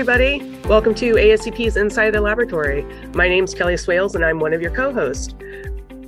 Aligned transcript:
everybody. 0.00 0.40
Welcome 0.66 0.94
to 0.94 1.12
ASCP's 1.12 1.76
Inside 1.76 2.12
the 2.12 2.22
Laboratory. 2.22 2.86
My 3.12 3.28
name 3.28 3.44
is 3.44 3.52
Kelly 3.52 3.74
Swails, 3.74 4.14
and 4.14 4.24
I'm 4.24 4.38
one 4.38 4.54
of 4.54 4.62
your 4.62 4.70
co 4.70 4.94
hosts. 4.94 5.34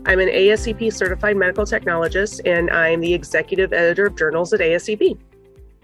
I'm 0.07 0.19
an 0.19 0.29
ASCP 0.29 0.91
certified 0.91 1.37
medical 1.37 1.67
technologist, 1.67 2.41
and 2.47 2.71
I'm 2.71 3.01
the 3.01 3.13
executive 3.13 3.75
editor 3.75 4.07
of 4.07 4.17
journals 4.17 4.55
at 4.55 4.61
ASCP. 4.61 5.19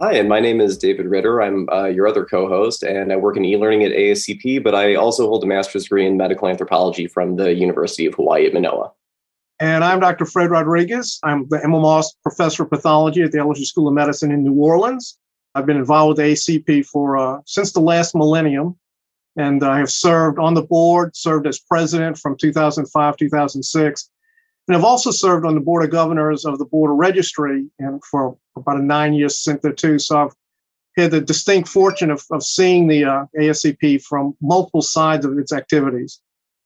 Hi, 0.01 0.15
and 0.15 0.27
my 0.27 0.41
name 0.41 0.63
is 0.63 0.79
David 0.79 1.05
Ritter. 1.05 1.43
I'm 1.43 1.69
uh, 1.69 1.85
your 1.85 2.09
other 2.09 2.25
co 2.25 2.49
host, 2.49 2.83
and 2.83 3.13
I 3.13 3.17
work 3.17 3.37
in 3.37 3.45
e 3.45 3.59
learning 3.59 3.85
at 3.85 3.93
ASCP, 3.93 4.65
but 4.65 4.75
I 4.75 4.95
also 4.95 5.29
hold 5.29 5.45
a 5.45 5.47
master's 5.47 5.83
degree 5.83 6.07
in 6.07 6.17
medical 6.17 6.49
anthropology 6.49 7.09
from 7.09 7.37
the 7.37 7.53
University 7.53 8.07
of 8.07 8.15
Hawaii 8.15 8.47
at 8.47 8.55
Manoa. 8.55 8.91
And 9.61 9.85
I'm 9.85 10.01
Dr. 10.01 10.25
Fred 10.25 10.51
Rodriguez. 10.51 11.19
I'm 11.25 11.47
the 11.51 11.61
Emil 11.63 11.81
Moss 11.81 12.15
Professor 12.23 12.63
of 12.63 12.71
Pathology 12.71 13.21
at 13.21 13.33
the 13.33 13.39
LSU 13.39 13.67
School 13.67 13.87
of 13.87 13.93
Medicine 13.93 14.33
in 14.33 14.45
New 14.45 14.55
Orleans. 14.55 15.19
I've 15.55 15.67
been 15.67 15.77
involved 15.77 16.19
with 16.19 16.27
ACP 16.27 16.87
for 16.87 17.17
uh, 17.17 17.41
since 17.47 17.73
the 17.73 17.81
last 17.81 18.15
millennium, 18.15 18.77
and 19.37 19.63
I 19.65 19.79
have 19.79 19.91
served 19.91 20.39
on 20.39 20.55
the 20.55 20.63
board, 20.63 21.17
served 21.17 21.47
as 21.47 21.59
president 21.59 22.19
from 22.19 22.37
2005 22.37 23.17
2006, 23.17 24.11
and 24.69 24.77
I've 24.77 24.85
also 24.85 25.11
served 25.11 25.47
on 25.47 25.55
the 25.55 25.61
board 25.61 25.85
of 25.85 25.91
governors 25.91 26.45
of 26.45 26.59
the 26.59 26.67
board 26.67 26.91
of 26.91 26.99
registry, 26.99 27.67
and 27.79 28.03
for 28.05 28.37
about 28.57 28.79
a 28.79 28.83
nine-year 28.83 29.31
stint 29.31 29.63
there 29.63 29.73
too. 29.73 29.99
So 29.99 30.25
I've 30.25 30.35
had 30.97 31.11
the 31.11 31.21
distinct 31.21 31.69
fortune 31.69 32.11
of, 32.11 32.23
of 32.31 32.43
seeing 32.43 32.87
the 32.87 33.05
uh, 33.05 33.25
ASCP 33.39 34.03
from 34.03 34.37
multiple 34.43 34.83
sides 34.83 35.25
of 35.25 35.39
its 35.39 35.53
activities. 35.53 36.21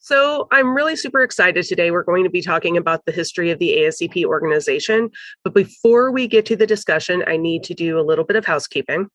So, 0.05 0.49
I'm 0.51 0.75
really 0.75 0.97
super 0.97 1.23
excited 1.23 1.65
today. 1.65 1.93
We're 1.93 2.03
going 2.03 2.25
to 2.25 2.31
be 2.31 2.43
talking 2.43 2.77
about 2.77 3.05
the 3.07 3.13
history 3.13 3.53
of 3.53 3.61
the 3.61 3.77
ASCP 3.79 4.25
organization. 4.25 5.11
But 5.45 5.55
before 5.55 6.11
we 6.11 6.27
get 6.27 6.45
to 6.47 6.57
the 6.57 6.67
discussion, 6.67 7.23
I 7.29 7.37
need 7.37 7.63
to 7.65 7.75
do 7.75 8.01
a 8.01 8.03
little 8.03 8.25
bit 8.25 8.35
of 8.35 8.45
housekeeping. 8.45 9.07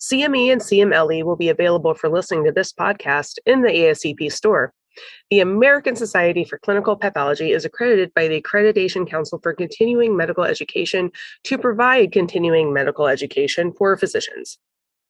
CME 0.00 0.52
and 0.52 0.60
CMLE 0.60 1.24
will 1.24 1.36
be 1.36 1.48
available 1.48 1.94
for 1.94 2.10
listening 2.10 2.44
to 2.44 2.52
this 2.52 2.74
podcast 2.74 3.38
in 3.46 3.62
the 3.62 3.70
ASCP 3.70 4.30
store. 4.30 4.74
The 5.30 5.40
American 5.40 5.96
Society 5.96 6.44
for 6.44 6.58
Clinical 6.58 6.94
Pathology 6.94 7.52
is 7.52 7.64
accredited 7.64 8.12
by 8.12 8.28
the 8.28 8.42
Accreditation 8.42 9.08
Council 9.08 9.40
for 9.42 9.54
Continuing 9.54 10.14
Medical 10.14 10.44
Education 10.44 11.10
to 11.44 11.56
provide 11.56 12.12
continuing 12.12 12.74
medical 12.74 13.06
education 13.06 13.72
for 13.72 13.96
physicians. 13.96 14.58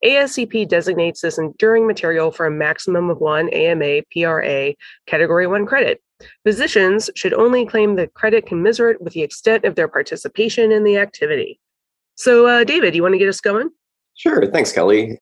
ASCP 0.04 0.68
designates 0.68 1.20
this 1.20 1.38
enduring 1.38 1.86
material 1.86 2.30
for 2.30 2.46
a 2.46 2.50
maximum 2.50 3.10
of 3.10 3.18
one 3.18 3.48
AMA 3.50 4.02
PRA 4.12 4.74
Category 5.06 5.46
1 5.46 5.66
credit. 5.66 6.02
Physicians 6.44 7.10
should 7.14 7.34
only 7.34 7.66
claim 7.66 7.96
the 7.96 8.08
credit 8.08 8.46
commensurate 8.46 9.00
with 9.00 9.12
the 9.12 9.22
extent 9.22 9.64
of 9.64 9.74
their 9.74 9.88
participation 9.88 10.72
in 10.72 10.84
the 10.84 10.96
activity. 10.96 11.60
So, 12.16 12.46
uh, 12.46 12.64
David, 12.64 12.94
you 12.94 13.02
want 13.02 13.14
to 13.14 13.18
get 13.18 13.28
us 13.28 13.40
going? 13.40 13.70
Sure. 14.14 14.44
Thanks, 14.50 14.72
Kelly. 14.72 15.18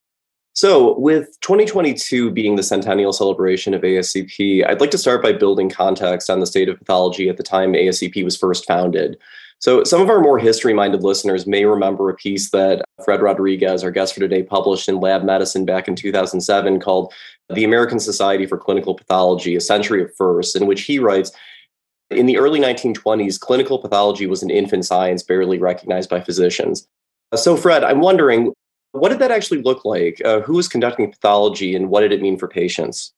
So, 0.54 0.98
with 0.98 1.38
2022 1.42 2.30
being 2.30 2.56
the 2.56 2.62
centennial 2.62 3.12
celebration 3.12 3.74
of 3.74 3.82
ASCP, 3.82 4.66
I'd 4.66 4.80
like 4.80 4.90
to 4.92 4.98
start 4.98 5.22
by 5.22 5.34
building 5.34 5.68
context 5.68 6.30
on 6.30 6.40
the 6.40 6.46
state 6.46 6.70
of 6.70 6.78
pathology 6.78 7.28
at 7.28 7.36
the 7.36 7.42
time 7.42 7.74
ASCP 7.74 8.24
was 8.24 8.38
first 8.38 8.66
founded. 8.66 9.18
So, 9.58 9.84
some 9.84 10.02
of 10.02 10.10
our 10.10 10.20
more 10.20 10.38
history 10.38 10.74
minded 10.74 11.02
listeners 11.02 11.46
may 11.46 11.64
remember 11.64 12.10
a 12.10 12.14
piece 12.14 12.50
that 12.50 12.84
Fred 13.04 13.22
Rodriguez, 13.22 13.82
our 13.82 13.90
guest 13.90 14.14
for 14.14 14.20
today, 14.20 14.42
published 14.42 14.88
in 14.88 15.00
Lab 15.00 15.24
Medicine 15.24 15.64
back 15.64 15.88
in 15.88 15.96
2007 15.96 16.78
called 16.80 17.12
The 17.48 17.64
American 17.64 17.98
Society 17.98 18.46
for 18.46 18.58
Clinical 18.58 18.94
Pathology 18.94 19.56
A 19.56 19.60
Century 19.60 20.02
of 20.02 20.14
Firsts, 20.14 20.56
in 20.56 20.66
which 20.66 20.82
he 20.82 20.98
writes 20.98 21.32
In 22.10 22.26
the 22.26 22.36
early 22.36 22.60
1920s, 22.60 23.40
clinical 23.40 23.78
pathology 23.78 24.26
was 24.26 24.42
an 24.42 24.50
infant 24.50 24.84
science 24.84 25.22
barely 25.22 25.58
recognized 25.58 26.10
by 26.10 26.20
physicians. 26.20 26.86
So, 27.34 27.56
Fred, 27.56 27.82
I'm 27.82 28.00
wondering, 28.00 28.52
what 28.92 29.08
did 29.08 29.18
that 29.20 29.30
actually 29.30 29.62
look 29.62 29.84
like? 29.84 30.20
Uh, 30.24 30.40
who 30.40 30.54
was 30.54 30.68
conducting 30.68 31.10
pathology 31.10 31.74
and 31.74 31.88
what 31.88 32.02
did 32.02 32.12
it 32.12 32.22
mean 32.22 32.38
for 32.38 32.46
patients? 32.46 33.12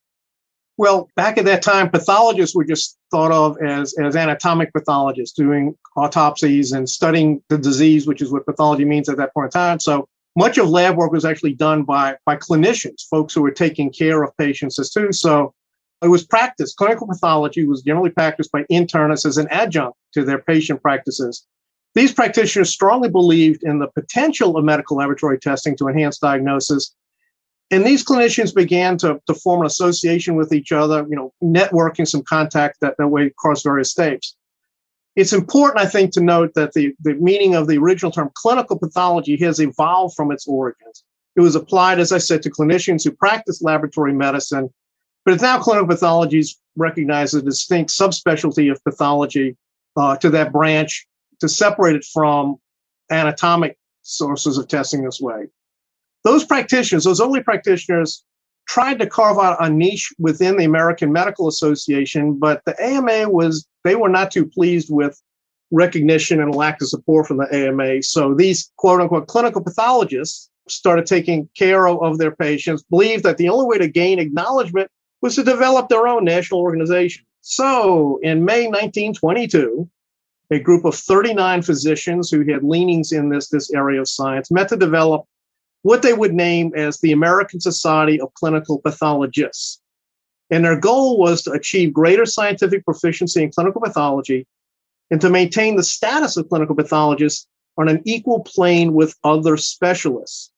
Well, 0.79 1.11
back 1.17 1.39
at 1.39 1.45
that 1.47 1.61
time, 1.61 1.91
pathologists 1.91 2.55
were 2.55 2.65
just 2.65 2.97
thought 3.11 3.33
of 3.33 3.61
as, 3.61 3.95
as 3.99 4.15
anatomic 4.15 4.73
pathologists 4.73 5.37
doing 5.37 5.77
autopsies 5.97 6.71
and 6.71 6.89
studying 6.89 7.43
the 7.49 7.59
disease, 7.59 8.07
which 8.07 8.23
is 8.23 8.31
what 8.31 8.47
pathology 8.47 8.85
means 8.85 9.09
at 9.09 9.17
that 9.17 9.35
point 9.35 9.47
in 9.47 9.51
time. 9.61 9.81
So 9.81 10.09
much 10.37 10.57
of 10.57 10.69
lab 10.69 10.97
work 10.97 11.11
was 11.11 11.25
actually 11.25 11.55
done 11.55 11.83
by, 11.83 12.17
by 12.25 12.37
clinicians, 12.37 13.09
folks 13.11 13.35
who 13.35 13.43
were 13.43 13.51
taking 13.51 13.91
care 13.91 14.23
of 14.23 14.37
patients 14.37 14.79
as 14.79 14.93
too. 14.93 15.13
So 15.13 15.53
it 16.01 16.07
was 16.07 16.25
practiced. 16.25 16.77
Clinical 16.77 17.09
pathology 17.09 17.67
was 17.67 17.83
generally 17.83 18.11
practiced 18.11 18.53
by 18.53 18.63
internists 18.71 19.27
as 19.27 19.37
an 19.37 19.49
adjunct 19.51 19.99
to 20.15 20.25
their 20.25 20.39
patient 20.39 20.81
practices. 20.81 21.45
These 21.97 22.15
practitioners 22.15 22.71
strongly 22.71 23.09
believed 23.09 23.65
in 23.65 23.81
the 23.81 23.89
potential 23.89 24.57
of 24.57 24.65
medical 24.65 24.99
laboratory 24.99 25.41
testing 25.41 25.77
to 25.79 25.89
enhance 25.89 26.19
diagnosis 26.19 26.95
and 27.71 27.85
these 27.85 28.05
clinicians 28.05 28.55
began 28.55 28.97
to, 28.99 29.21
to 29.27 29.35
form 29.35 29.61
an 29.61 29.67
association 29.67 30.37
with 30.37 30.53
each 30.53 30.73
other, 30.73 31.07
you 31.09 31.17
know, 31.17 31.33
networking 31.43 32.09
some 32.09 32.23
contact 32.23 32.79
that, 32.81 32.95
that 32.99 33.09
way 33.09 33.27
across 33.27 33.63
various 33.63 33.91
states. 33.91 34.37
It's 35.17 35.33
important, 35.33 35.85
I 35.85 35.89
think, 35.89 36.13
to 36.13 36.23
note 36.23 36.55
that 36.55 36.73
the, 36.73 36.95
the 37.01 37.15
meaning 37.15 37.55
of 37.55 37.67
the 37.67 37.77
original 37.77 38.11
term 38.11 38.31
clinical 38.35 38.79
pathology 38.79 39.37
has 39.39 39.61
evolved 39.61 40.15
from 40.15 40.33
its 40.33 40.47
origins. 40.47 41.05
It 41.37 41.41
was 41.41 41.57
applied, 41.57 41.99
as 41.99 42.11
I 42.11 42.19
said, 42.19 42.43
to 42.43 42.51
clinicians 42.51 43.05
who 43.05 43.11
practice 43.11 43.61
laboratory 43.61 44.15
medicine, 44.15 44.73
but 45.25 45.35
it's 45.35 45.43
now 45.43 45.59
clinical 45.59 45.89
pathology 45.89 46.39
is 46.39 46.59
recognized 46.77 47.35
as 47.35 47.43
a 47.43 47.45
distinct 47.45 47.91
subspecialty 47.91 48.71
of 48.71 48.83
pathology 48.83 49.57
uh, 49.97 50.17
to 50.17 50.31
that 50.31 50.53
branch 50.53 51.07
to 51.41 51.49
separate 51.49 51.97
it 51.97 52.05
from 52.13 52.57
anatomic 53.11 53.77
sources 54.03 54.57
of 54.57 54.69
testing 54.69 55.05
this 55.05 55.21
way 55.21 55.49
those 56.25 56.45
practitioners, 56.45 57.05
those 57.05 57.21
early 57.21 57.43
practitioners, 57.43 58.25
tried 58.67 58.99
to 58.99 59.07
carve 59.07 59.39
out 59.39 59.57
a 59.61 59.71
niche 59.71 60.13
within 60.19 60.57
the 60.57 60.65
American 60.65 61.11
Medical 61.11 61.49
Association, 61.49 62.39
but 62.39 62.63
the 62.67 62.77
AMA 62.83 63.29
was, 63.31 63.67
they 63.83 63.95
were 63.95 64.11
not 64.11 64.31
too 64.31 64.47
pleased 64.47 64.89
with 64.91 65.21
recognition 65.71 66.41
and 66.41 66.55
lack 66.55 66.81
of 66.81 66.89
support 66.89 67.27
from 67.27 67.39
the 67.39 67.55
AMA. 67.55 68.03
So 68.03 68.35
these 68.35 68.71
quote 68.77 69.01
unquote 69.01 69.27
clinical 69.27 69.63
pathologists 69.63 70.51
started 70.69 71.07
taking 71.07 71.49
care 71.57 71.89
of 71.89 72.19
their 72.19 72.35
patients, 72.37 72.83
believed 72.91 73.25
that 73.25 73.39
the 73.39 73.49
only 73.49 73.67
way 73.67 73.79
to 73.79 73.89
gain 73.89 74.19
acknowledgement 74.19 74.91
was 75.23 75.35
to 75.35 75.43
develop 75.43 75.89
their 75.89 76.07
own 76.07 76.25
national 76.25 76.61
organization. 76.61 77.25
So 77.41 78.19
in 78.23 78.45
May 78.45 78.67
1922, 78.67 79.89
a 80.51 80.59
group 80.59 80.85
of 80.85 80.95
39 80.95 81.63
physicians 81.63 82.31
who 82.31 82.45
had 82.45 82.63
leanings 82.63 83.13
in 83.13 83.29
this, 83.29 83.49
this 83.49 83.73
area 83.73 84.01
of 84.01 84.09
science 84.09 84.51
met 84.51 84.69
to 84.69 84.77
develop 84.77 85.25
what 85.83 86.03
they 86.03 86.13
would 86.13 86.35
name 86.35 86.73
as 86.77 87.01
the 87.01 87.13
American 87.13 87.61
Society 87.61 88.21
of 88.21 88.35
Clinical 88.35 88.81
Pathologists. 88.81 89.81
And 90.51 90.65
their 90.65 90.79
goal 90.79 91.19
was 91.19 91.43
to 91.43 91.53
achieve 91.53 91.93
greater 91.93 92.27
scientific 92.27 92.85
proficiency 92.85 93.43
in 93.43 93.53
clinical 93.53 93.81
pathology 93.81 94.47
and 95.11 95.21
to 95.21 95.31
maintain 95.31 95.77
the 95.77 95.83
status 95.83 96.37
of 96.37 96.49
clinical 96.49 96.75
pathologists 96.75 97.47
on 97.77 97.89
an 97.89 98.03
equal 98.05 98.41
plane 98.41 98.95
with 98.95 99.15
other 99.25 99.57
specialists. 99.57 100.51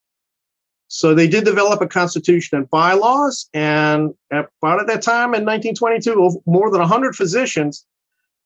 So 0.88 1.14
they 1.14 1.28
did 1.28 1.44
develop 1.44 1.81
a 1.81 1.87
constitution 1.87 2.58
and 2.58 2.69
bylaws, 2.69 3.48
and 3.54 4.12
about 4.32 4.81
at 4.81 4.88
that 4.88 5.02
time 5.02 5.34
in 5.34 5.44
1922, 5.44 6.42
more 6.47 6.70
than 6.70 6.81
100 6.81 7.14
physicians 7.14 7.87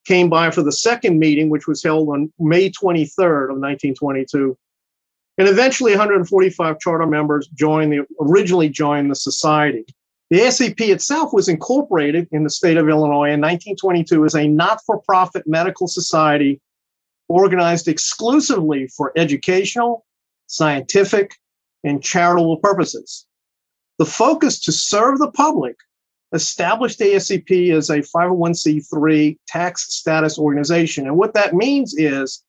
came 0.05 0.29
by 0.29 0.51
for 0.51 0.63
the 0.63 0.73
second 0.73 1.19
meeting, 1.19 1.49
which 1.49 1.67
was 1.67 1.83
held 1.83 2.11
on 2.11 2.31
May 2.39 2.69
23rd 2.69 3.45
of 3.45 3.59
1922, 3.59 4.59
and 5.39 5.49
eventually 5.49 5.93
145 5.93 6.79
charter 6.79 7.07
members 7.07 7.49
joined 7.49 7.93
the 7.93 8.07
originally 8.21 8.69
joined 8.69 9.11
the 9.11 9.17
society. 9.17 9.85
The 10.31 10.41
ASCP 10.41 10.81
itself 10.89 11.33
was 11.33 11.49
incorporated 11.49 12.29
in 12.33 12.45
the 12.45 12.51
state 12.51 12.77
of 12.77 12.89
Illinois 12.89 13.31
in 13.31 13.41
1922 13.41 14.25
as 14.25 14.35
a 14.35 14.49
not-for-profit 14.49 15.47
medical 15.47 15.87
society 15.87 16.61
organized 17.29 17.89
exclusively 17.89 18.89
for 18.89 19.13
educational, 19.17 20.05
scientific, 20.47 21.35
and 21.85 22.03
charitable 22.03 22.57
purposes. 22.59 23.27
The 23.99 24.07
focus 24.07 24.61
to 24.63 24.73
serve 24.73 25.19
the 25.19 25.31
public 25.31 25.77
established 26.33 27.01
ASCP 27.01 27.73
as 27.73 27.91
a 27.91 27.99
501c3 27.99 29.39
tax 29.47 29.95
status 29.95 30.39
organization. 30.39 31.07
And 31.07 31.17
what 31.17 31.35
that 31.35 31.55
means 31.55 31.95
is 31.97 32.43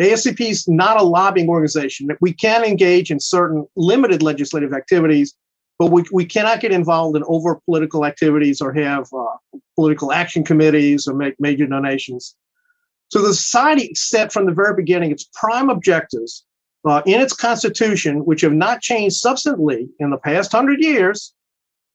ASCP 0.00 0.40
is 0.40 0.66
not 0.66 0.98
a 0.98 1.02
lobbying 1.02 1.48
organization. 1.48 2.08
We 2.20 2.32
can 2.32 2.64
engage 2.64 3.10
in 3.10 3.20
certain 3.20 3.66
limited 3.76 4.22
legislative 4.22 4.72
activities, 4.72 5.34
but 5.78 5.90
we, 5.90 6.04
we 6.10 6.24
cannot 6.24 6.60
get 6.60 6.72
involved 6.72 7.16
in 7.16 7.24
over 7.26 7.60
political 7.66 8.06
activities 8.06 8.62
or 8.62 8.72
have 8.72 9.06
uh, 9.12 9.58
political 9.76 10.12
action 10.12 10.42
committees 10.42 11.06
or 11.06 11.14
make 11.14 11.34
major 11.38 11.66
donations. 11.66 12.34
So 13.08 13.20
the 13.20 13.34
society 13.34 13.92
set 13.94 14.32
from 14.32 14.46
the 14.46 14.52
very 14.52 14.74
beginning 14.74 15.10
its 15.10 15.28
prime 15.34 15.68
objectives 15.68 16.46
uh, 16.88 17.02
in 17.04 17.20
its 17.20 17.34
constitution, 17.34 18.24
which 18.24 18.40
have 18.40 18.54
not 18.54 18.80
changed 18.80 19.22
substantively 19.22 19.88
in 19.98 20.10
the 20.10 20.16
past 20.16 20.50
hundred 20.50 20.80
years, 20.80 21.34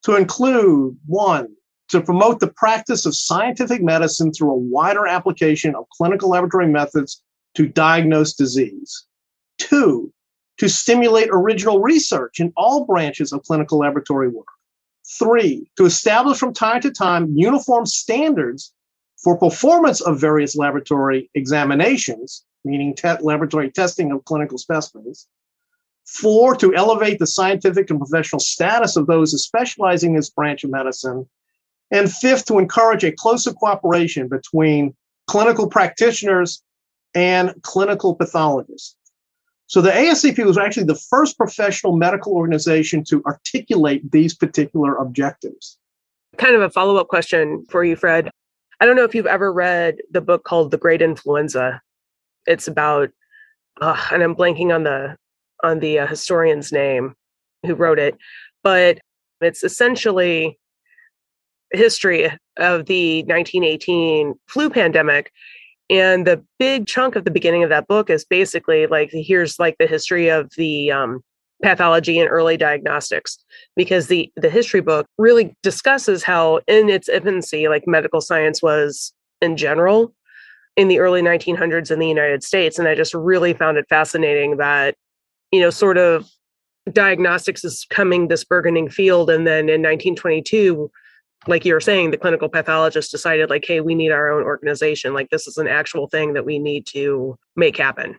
to 0.04 0.16
include 0.16 0.96
one, 1.08 1.48
to 1.90 2.02
promote 2.02 2.40
the 2.40 2.52
practice 2.52 3.08
of 3.08 3.16
scientific 3.16 3.82
medicine 3.82 4.32
through 4.32 4.52
a 4.52 4.58
wider 4.58 5.08
application 5.08 5.74
of 5.74 5.86
clinical 5.90 6.30
laboratory 6.30 6.68
methods 6.68 7.24
to 7.56 7.68
diagnose 7.68 8.34
disease. 8.34 9.06
Two, 9.58 10.12
to 10.58 10.70
stimulate 10.70 11.30
original 11.32 11.82
research 11.82 12.40
in 12.40 12.54
all 12.56 12.86
branches 12.86 13.34
of 13.34 13.44
clinical 13.44 13.80
laboratory 13.80 14.30
work. 14.30 14.48
Three, 15.20 15.70
to 15.78 15.86
establish 15.86 16.38
from 16.38 16.54
time 16.54 16.82
to 16.82 16.92
time 16.92 17.32
uniform 17.36 17.86
standards 17.86 18.74
for 19.24 19.38
performance 19.38 20.02
of 20.02 20.20
various 20.20 20.56
laboratory 20.56 21.30
examinations, 21.36 22.44
meaning 22.64 22.96
te- 22.96 23.22
laboratory 23.22 23.72
testing 23.72 24.12
of 24.12 24.26
clinical 24.26 24.58
specimens. 24.58 25.28
Four, 26.06 26.56
to 26.58 26.76
elevate 26.76 27.20
the 27.20 27.28
scientific 27.28 27.90
and 27.90 28.00
professional 28.00 28.40
status 28.40 28.96
of 28.96 29.08
those 29.08 29.32
specializing 29.42 30.12
in 30.12 30.18
this 30.18 30.30
branch 30.30 30.64
of 30.64 30.70
medicine. 30.70 31.28
And 31.92 32.12
fifth, 32.12 32.46
to 32.46 32.60
encourage 32.60 33.04
a 33.04 33.12
closer 33.12 33.54
cooperation 33.54 34.28
between 34.28 34.96
clinical 35.28 35.68
practitioners 35.68 36.62
and 37.16 37.54
clinical 37.64 38.14
pathologists. 38.14 38.96
So 39.68 39.82
the 39.82 39.90
ASCP 39.90 40.46
was 40.46 40.58
actually 40.58 40.84
the 40.84 40.96
first 41.10 41.38
professional 41.38 41.96
medical 41.96 42.34
organization 42.34 43.04
to 43.06 43.24
articulate 43.26 44.12
these 44.12 44.36
particular 44.36 44.96
objectives. 44.98 45.80
Kind 46.38 46.56
of 46.56 46.62
a 46.62 46.70
follow 46.70 46.98
up 46.98 47.08
question 47.08 47.66
for 47.70 47.84
you, 47.84 47.96
Fred. 47.96 48.30
I 48.80 48.86
don't 48.86 48.96
know 48.96 49.06
if 49.06 49.16
you've 49.16 49.26
ever 49.26 49.52
read 49.52 49.98
the 50.12 50.22
book 50.22 50.44
called 50.44 50.70
The 50.70 50.78
Great 50.78 51.02
Influenza. 51.02 51.82
It's 52.46 52.68
about, 52.68 53.10
uh, 53.82 54.00
and 54.12 54.22
I'm 54.22 54.36
blanking 54.36 54.74
on 54.76 54.84
the 54.84 55.16
on 55.64 55.80
the 55.80 56.00
uh, 56.00 56.08
historian's 56.08 56.72
name 56.72 57.16
who 57.66 57.74
wrote 57.74 57.98
it, 57.98 58.16
but 58.62 59.00
it's 59.42 59.64
essentially 59.64 60.60
history 61.72 62.26
of 62.58 62.86
the 62.86 63.24
1918 63.24 64.36
flu 64.48 64.70
pandemic 64.70 65.32
and 65.90 66.26
the 66.26 66.44
big 66.58 66.88
chunk 66.88 67.16
of 67.16 67.26
the 67.26 67.32
beginning 67.32 67.64
of 67.64 67.70
that 67.70 67.88
book 67.88 68.10
is 68.10 68.26
basically 68.26 68.88
like 68.88 69.10
here's 69.12 69.60
like 69.60 69.78
the 69.78 69.88
history 69.88 70.30
of 70.30 70.52
the 70.58 70.92
um, 70.92 71.24
pathology 71.62 72.20
and 72.20 72.30
early 72.30 72.58
diagnostics. 72.58 73.38
Because 73.76 74.08
the 74.08 74.32
the 74.36 74.50
history 74.50 74.82
book 74.82 75.08
really 75.18 75.56
discusses 75.62 76.24
how 76.24 76.58
in 76.68 76.90
its 76.90 77.08
infancy 77.08 77.68
like 77.68 77.84
medical 77.88 78.22
science 78.22 78.62
was 78.62 79.14
in 79.42 79.58
general 79.58 80.14
in 80.76 80.88
the 80.88 81.00
early 81.00 81.22
1900s 81.22 81.92
in 81.92 82.00
the 82.00 82.08
United 82.08 82.44
States. 82.44 82.80
And 82.80 82.88
I 82.88 82.96
just 82.96 83.14
really 83.14 83.54
found 83.54 83.78
it 83.78 83.86
fascinating 83.88 84.58
that 84.58 84.96
you 85.52 85.60
know 85.60 85.70
sort 85.70 85.98
of 85.98 86.28
diagnostics 86.92 87.64
is 87.64 87.86
coming 87.90 88.28
this 88.28 88.44
burgeoning 88.44 88.90
field. 88.90 89.30
And 89.30 89.46
then 89.46 89.70
in 89.70 89.82
1922 89.82 90.90
like 91.48 91.66
you 91.66 91.74
were 91.74 91.82
saying, 91.82 92.12
the 92.12 92.18
clinical 92.18 92.50
pathologist 92.50 93.12
decided, 93.12 93.50
like, 93.50 93.66
hey, 93.66 93.82
we 93.82 93.96
need 93.96 94.12
our 94.12 94.32
own 94.32 94.44
organization. 94.44 95.14
Like, 95.14 95.30
this 95.30 95.48
is 95.48 95.58
an 95.58 95.68
actual 95.68 96.08
thing 96.08 96.34
that 96.34 96.46
we 96.46 96.60
need 96.60 96.86
to 96.88 97.38
make 97.56 97.78
happen. 97.78 98.18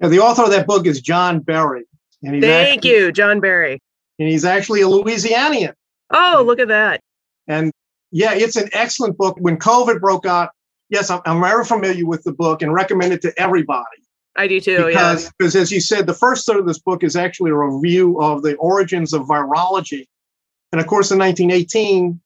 Now, 0.00 0.08
the 0.08 0.20
author 0.20 0.44
of 0.44 0.50
that 0.50 0.66
book 0.66 0.86
is 0.86 1.00
John 1.00 1.38
he's 1.38 2.42
Thank 2.42 2.78
actually, 2.78 2.90
you, 2.90 3.12
John 3.12 3.40
Barry. 3.40 3.80
And 4.18 4.28
he's 4.28 4.44
actually 4.44 4.82
a 4.82 4.86
Louisianian. 4.86 5.74
Oh, 6.10 6.42
look 6.46 6.58
at 6.58 6.68
that. 6.68 7.00
And 7.46 7.72
yeah, 8.10 8.34
it's 8.34 8.56
an 8.56 8.68
excellent 8.72 9.16
book. 9.16 9.36
When 9.40 9.58
COVID 9.58 10.00
broke 10.00 10.26
out, 10.26 10.50
yes, 10.88 11.10
I'm, 11.10 11.20
I'm 11.24 11.40
very 11.40 11.64
familiar 11.64 12.06
with 12.06 12.22
the 12.24 12.32
book 12.32 12.62
and 12.62 12.72
recommend 12.72 13.12
it 13.12 13.22
to 13.22 13.32
everybody. 13.40 13.84
I 14.36 14.46
do 14.46 14.60
too. 14.60 14.86
Because, 14.86 15.24
yeah. 15.24 15.30
because 15.38 15.56
as 15.56 15.72
you 15.72 15.80
said, 15.80 16.06
the 16.06 16.14
first 16.14 16.46
third 16.46 16.58
of 16.58 16.66
this 16.66 16.78
book 16.78 17.02
is 17.02 17.16
actually 17.16 17.50
a 17.50 17.56
review 17.56 18.20
of 18.20 18.42
the 18.42 18.54
origins 18.56 19.12
of 19.12 19.22
virology. 19.22 20.06
And 20.72 20.80
of 20.80 20.86
course, 20.86 21.10
in 21.10 21.18
1918, 21.18 22.20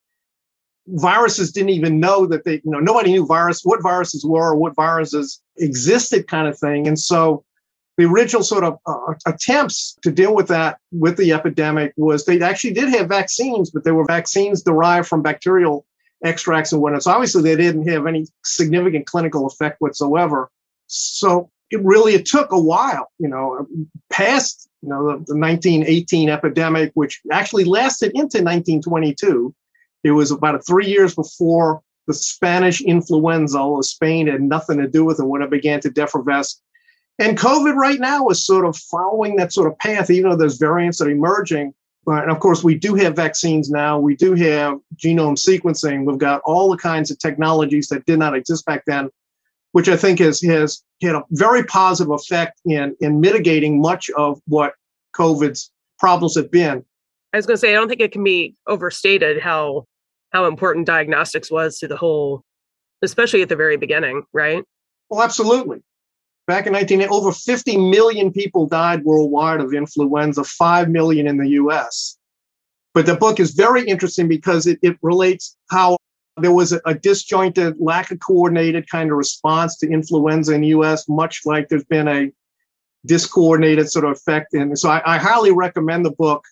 viruses 0.88 1.52
didn't 1.52 1.70
even 1.70 2.00
know 2.00 2.26
that 2.26 2.44
they, 2.44 2.54
you 2.54 2.70
know, 2.70 2.80
nobody 2.80 3.12
knew 3.12 3.26
virus, 3.26 3.62
what 3.64 3.82
viruses 3.82 4.24
were 4.24 4.50
or 4.50 4.56
what 4.56 4.74
viruses 4.74 5.40
existed 5.58 6.26
kind 6.26 6.48
of 6.48 6.58
thing. 6.58 6.86
And 6.86 6.98
so 6.98 7.44
the 7.96 8.04
original 8.04 8.42
sort 8.42 8.64
of 8.64 8.78
uh, 8.86 9.14
attempts 9.26 9.96
to 10.02 10.10
deal 10.10 10.34
with 10.34 10.48
that 10.48 10.78
with 10.92 11.16
the 11.16 11.32
epidemic 11.32 11.92
was 11.96 12.24
they 12.24 12.40
actually 12.40 12.72
did 12.72 12.88
have 12.88 13.08
vaccines, 13.08 13.70
but 13.70 13.84
they 13.84 13.92
were 13.92 14.04
vaccines 14.04 14.62
derived 14.62 15.08
from 15.08 15.22
bacterial 15.22 15.86
extracts 16.24 16.72
and 16.72 16.80
whatnot. 16.80 17.02
So 17.02 17.12
obviously 17.12 17.42
they 17.42 17.56
didn't 17.56 17.88
have 17.88 18.06
any 18.06 18.26
significant 18.44 19.06
clinical 19.06 19.46
effect 19.46 19.80
whatsoever. 19.80 20.50
So 20.86 21.50
it 21.70 21.82
really 21.82 22.14
it 22.14 22.26
took 22.26 22.52
a 22.52 22.60
while, 22.60 23.08
you 23.18 23.28
know, 23.28 23.66
past 24.10 24.68
you 24.82 24.88
know 24.88 25.04
the, 25.04 25.12
the 25.12 25.38
1918 25.38 26.28
epidemic, 26.28 26.92
which 26.94 27.20
actually 27.30 27.64
lasted 27.64 28.12
into 28.14 28.42
1922 28.42 29.54
it 30.04 30.12
was 30.12 30.30
about 30.30 30.66
three 30.66 30.86
years 30.86 31.14
before 31.14 31.82
the 32.06 32.14
Spanish 32.14 32.80
influenza, 32.80 33.58
although 33.58 33.82
Spain 33.82 34.26
had 34.26 34.42
nothing 34.42 34.78
to 34.78 34.88
do 34.88 35.04
with 35.04 35.20
it 35.20 35.24
when 35.26 35.42
it 35.42 35.50
began 35.50 35.80
to 35.80 35.90
defervesce. 35.90 36.60
And 37.18 37.38
COVID 37.38 37.74
right 37.74 38.00
now 38.00 38.28
is 38.28 38.44
sort 38.44 38.64
of 38.64 38.76
following 38.76 39.36
that 39.36 39.52
sort 39.52 39.70
of 39.70 39.78
path, 39.78 40.10
even 40.10 40.30
though 40.30 40.36
there's 40.36 40.58
variants 40.58 40.98
that 40.98 41.08
are 41.08 41.12
emerging. 41.12 41.72
And 42.06 42.30
of 42.30 42.40
course, 42.40 42.64
we 42.64 42.74
do 42.74 42.94
have 42.96 43.14
vaccines 43.14 43.70
now. 43.70 44.00
We 44.00 44.16
do 44.16 44.34
have 44.34 44.78
genome 44.96 45.38
sequencing. 45.38 46.04
We've 46.04 46.18
got 46.18 46.40
all 46.44 46.70
the 46.70 46.76
kinds 46.78 47.12
of 47.12 47.18
technologies 47.18 47.86
that 47.88 48.04
did 48.06 48.18
not 48.18 48.34
exist 48.34 48.66
back 48.66 48.82
then, 48.86 49.08
which 49.70 49.88
I 49.88 49.96
think 49.96 50.18
has, 50.18 50.42
has 50.42 50.82
had 51.00 51.14
a 51.14 51.22
very 51.30 51.62
positive 51.64 52.10
effect 52.10 52.60
in, 52.64 52.96
in 53.00 53.20
mitigating 53.20 53.80
much 53.80 54.10
of 54.16 54.40
what 54.48 54.74
COVID's 55.14 55.70
problems 56.00 56.34
have 56.34 56.50
been. 56.50 56.84
I 57.32 57.36
was 57.36 57.46
going 57.46 57.54
to 57.54 57.60
say, 57.60 57.70
I 57.70 57.74
don't 57.74 57.88
think 57.88 58.00
it 58.00 58.10
can 58.10 58.24
be 58.24 58.56
overstated 58.66 59.40
how 59.40 59.86
how 60.32 60.46
important 60.46 60.86
diagnostics 60.86 61.50
was 61.50 61.78
to 61.78 61.88
the 61.88 61.96
whole, 61.96 62.42
especially 63.02 63.42
at 63.42 63.48
the 63.48 63.56
very 63.56 63.76
beginning, 63.76 64.24
right? 64.32 64.64
Well, 65.10 65.22
absolutely. 65.22 65.82
Back 66.46 66.66
in 66.66 66.72
19, 66.72 67.02
over 67.08 67.32
50 67.32 67.76
million 67.76 68.32
people 68.32 68.66
died 68.66 69.04
worldwide 69.04 69.60
of 69.60 69.72
influenza, 69.72 70.42
5 70.42 70.88
million 70.88 71.26
in 71.26 71.36
the 71.36 71.48
US. 71.50 72.18
But 72.94 73.06
the 73.06 73.14
book 73.14 73.40
is 73.40 73.52
very 73.52 73.84
interesting 73.86 74.28
because 74.28 74.66
it, 74.66 74.78
it 74.82 74.96
relates 75.02 75.56
how 75.70 75.96
there 76.38 76.52
was 76.52 76.72
a, 76.72 76.80
a, 76.86 76.94
disjointed, 76.94 77.76
lack 77.78 78.10
of 78.10 78.18
coordinated 78.20 78.88
kind 78.90 79.10
of 79.10 79.16
response 79.16 79.76
to 79.78 79.88
influenza 79.88 80.54
in 80.54 80.62
the 80.62 80.68
US, 80.68 81.08
much 81.08 81.42
like 81.44 81.68
there's 81.68 81.84
been 81.84 82.08
a 82.08 82.32
discoordinated 83.06 83.90
sort 83.90 84.04
of 84.04 84.12
effect. 84.12 84.54
And 84.54 84.78
so 84.78 84.90
I, 84.90 85.14
I 85.14 85.18
highly 85.18 85.52
recommend 85.52 86.04
the 86.04 86.12
book 86.12 86.44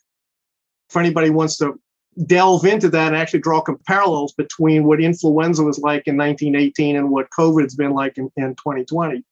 for 0.89 1.01
anybody 1.01 1.31
wants 1.31 1.57
to 1.59 1.79
delve 2.27 2.65
into 2.65 2.89
that 2.89 3.09
and 3.09 3.17
actually 3.17 3.41
draw 3.41 3.63
parallels 3.87 4.33
between 4.33 4.85
what 4.85 5.01
influenza 5.01 5.63
was 5.63 5.79
like 5.79 6.07
in 6.07 6.17
1918 6.17 6.97
and 6.97 7.11
what 7.11 7.31
COVID's 7.31 7.77
been 7.77 7.93
like 7.93 8.19
in, 8.19 8.31
in 8.37 8.55
2020. 8.57 9.25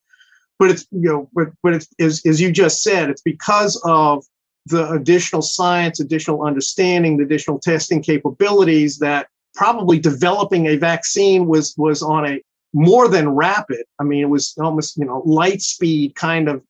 But 0.59 0.71
it's 0.71 0.87
you 0.91 1.09
know, 1.09 1.31
but 1.33 1.49
but 1.63 1.75
it's 1.75 1.89
as, 2.01 2.25
as 2.27 2.41
you 2.41 2.51
just 2.51 2.83
said, 2.83 3.11
it's 3.11 3.23
because 3.23 3.81
of 3.85 4.25
the 4.67 4.91
additional 4.91 5.43
science, 5.43 6.01
additional 6.01 6.43
understanding, 6.43 7.17
the 7.17 7.25
additional 7.25 7.59
testing 7.59 8.03
capabilities 8.03 8.99
that 8.99 9.29
probably 9.55 9.99
developing 9.99 10.67
a 10.67 10.77
vaccine 10.77 11.47
was 11.47 11.75
was 11.77 12.03
on 12.03 12.27
a 12.27 12.43
more 12.73 13.09
than 13.09 13.29
rapid. 13.31 13.85
I 13.99 14.05
mean, 14.05 14.23
it 14.23 14.29
was 14.29 14.55
almost 14.59 14.97
you 14.97 15.05
know 15.05 15.23
light 15.25 15.63
speed 15.63 16.17
kind 16.17 16.49
of 16.49 16.63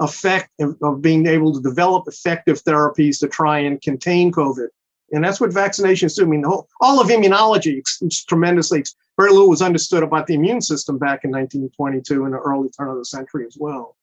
effect 0.00 0.50
of, 0.60 0.76
of 0.82 1.02
being 1.02 1.26
able 1.26 1.52
to 1.52 1.60
develop 1.60 2.06
effective 2.06 2.62
therapies 2.62 3.18
to 3.20 3.28
try 3.28 3.58
and 3.58 3.80
contain 3.80 4.30
COVID. 4.32 4.68
And 5.12 5.24
that's 5.24 5.40
what 5.40 5.50
vaccinations 5.50 6.16
do. 6.16 6.22
I 6.22 6.26
mean, 6.26 6.42
whole, 6.42 6.68
all 6.80 7.00
of 7.00 7.08
immunology 7.08 7.82
is 8.02 8.24
tremendously, 8.24 8.84
very 9.16 9.30
little 9.30 9.48
was 9.48 9.62
understood 9.62 10.02
about 10.02 10.26
the 10.26 10.34
immune 10.34 10.60
system 10.60 10.98
back 10.98 11.24
in 11.24 11.30
1922 11.30 12.24
in 12.24 12.32
the 12.32 12.38
early 12.38 12.68
turn 12.70 12.88
of 12.88 12.98
the 12.98 13.04
century 13.04 13.46
as 13.46 13.56
well. 13.58 13.96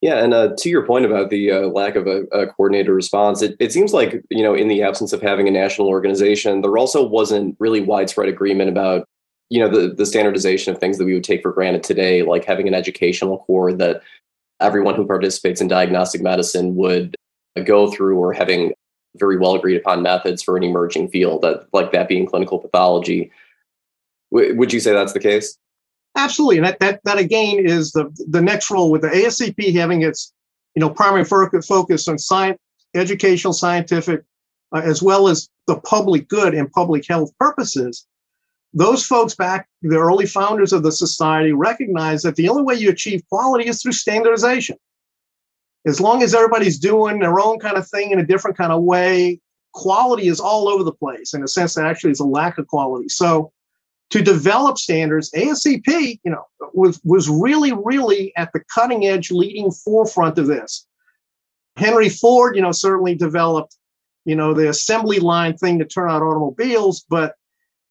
Yeah, 0.00 0.22
and 0.22 0.32
uh, 0.32 0.54
to 0.58 0.68
your 0.68 0.86
point 0.86 1.06
about 1.06 1.30
the 1.30 1.50
uh, 1.50 1.60
lack 1.68 1.96
of 1.96 2.06
a, 2.06 2.22
a 2.26 2.46
coordinated 2.46 2.92
response, 2.92 3.42
it, 3.42 3.56
it 3.58 3.72
seems 3.72 3.92
like 3.92 4.22
you 4.30 4.44
know, 4.44 4.54
in 4.54 4.68
the 4.68 4.82
absence 4.82 5.12
of 5.12 5.20
having 5.20 5.48
a 5.48 5.50
national 5.50 5.88
organization, 5.88 6.60
there 6.60 6.78
also 6.78 7.04
wasn't 7.04 7.56
really 7.58 7.80
widespread 7.80 8.28
agreement 8.28 8.70
about 8.70 9.08
you 9.50 9.58
know 9.58 9.68
the 9.68 9.92
the 9.92 10.06
standardization 10.06 10.72
of 10.72 10.78
things 10.78 10.98
that 10.98 11.04
we 11.04 11.14
would 11.14 11.24
take 11.24 11.42
for 11.42 11.52
granted 11.52 11.82
today, 11.82 12.22
like 12.22 12.44
having 12.44 12.68
an 12.68 12.74
educational 12.74 13.38
core 13.38 13.72
that 13.72 14.02
everyone 14.60 14.94
who 14.94 15.04
participates 15.04 15.60
in 15.60 15.66
diagnostic 15.66 16.22
medicine 16.22 16.76
would 16.76 17.16
go 17.64 17.90
through, 17.90 18.18
or 18.18 18.32
having 18.32 18.72
very 19.16 19.38
well 19.38 19.54
agreed 19.54 19.76
upon 19.76 20.02
methods 20.02 20.42
for 20.42 20.56
an 20.56 20.62
emerging 20.62 21.08
field, 21.08 21.42
that 21.42 21.66
like 21.72 21.92
that 21.92 22.08
being 22.08 22.26
clinical 22.26 22.58
pathology. 22.58 23.30
W- 24.32 24.56
would 24.56 24.72
you 24.72 24.80
say 24.80 24.92
that's 24.92 25.12
the 25.12 25.20
case? 25.20 25.58
Absolutely, 26.16 26.58
and 26.58 26.66
that, 26.66 26.80
that 26.80 27.00
that 27.04 27.18
again 27.18 27.58
is 27.58 27.92
the 27.92 28.10
the 28.28 28.42
next 28.42 28.70
role 28.70 28.90
with 28.90 29.02
the 29.02 29.08
ASCP 29.08 29.74
having 29.74 30.02
its 30.02 30.32
you 30.74 30.80
know 30.80 30.90
primary 30.90 31.24
focus 31.24 32.08
on 32.08 32.18
science, 32.18 32.58
educational, 32.94 33.52
scientific, 33.52 34.22
uh, 34.74 34.82
as 34.84 35.02
well 35.02 35.28
as 35.28 35.48
the 35.66 35.78
public 35.80 36.28
good 36.28 36.54
and 36.54 36.70
public 36.72 37.06
health 37.08 37.30
purposes. 37.38 38.06
Those 38.74 39.04
folks 39.04 39.34
back, 39.34 39.66
the 39.80 39.96
early 39.96 40.26
founders 40.26 40.74
of 40.74 40.82
the 40.82 40.92
society, 40.92 41.52
recognized 41.52 42.24
that 42.24 42.36
the 42.36 42.50
only 42.50 42.62
way 42.62 42.74
you 42.74 42.90
achieve 42.90 43.22
quality 43.30 43.66
is 43.68 43.80
through 43.80 43.92
standardization 43.92 44.76
as 45.86 46.00
long 46.00 46.22
as 46.22 46.34
everybody's 46.34 46.78
doing 46.78 47.18
their 47.18 47.40
own 47.40 47.58
kind 47.58 47.76
of 47.76 47.88
thing 47.88 48.10
in 48.10 48.18
a 48.18 48.26
different 48.26 48.56
kind 48.56 48.72
of 48.72 48.82
way, 48.82 49.40
quality 49.72 50.28
is 50.28 50.40
all 50.40 50.68
over 50.68 50.82
the 50.82 50.92
place 50.92 51.34
in 51.34 51.42
a 51.42 51.48
sense 51.48 51.74
that 51.74 51.86
actually 51.86 52.10
is 52.10 52.20
a 52.20 52.24
lack 52.24 52.58
of 52.58 52.66
quality. 52.66 53.08
So 53.08 53.52
to 54.10 54.22
develop 54.22 54.78
standards, 54.78 55.30
ASCP, 55.32 56.20
you 56.24 56.30
know, 56.30 56.44
was 56.72 57.00
was 57.04 57.28
really, 57.28 57.72
really 57.72 58.34
at 58.36 58.52
the 58.52 58.60
cutting 58.74 59.06
edge, 59.06 59.30
leading 59.30 59.70
forefront 59.70 60.38
of 60.38 60.46
this. 60.46 60.86
Henry 61.76 62.08
Ford, 62.08 62.56
you 62.56 62.62
know, 62.62 62.72
certainly 62.72 63.14
developed, 63.14 63.76
you 64.24 64.34
know, 64.34 64.54
the 64.54 64.68
assembly 64.68 65.20
line 65.20 65.56
thing 65.56 65.78
to 65.78 65.84
turn 65.84 66.10
out 66.10 66.22
automobiles, 66.22 67.04
but 67.08 67.34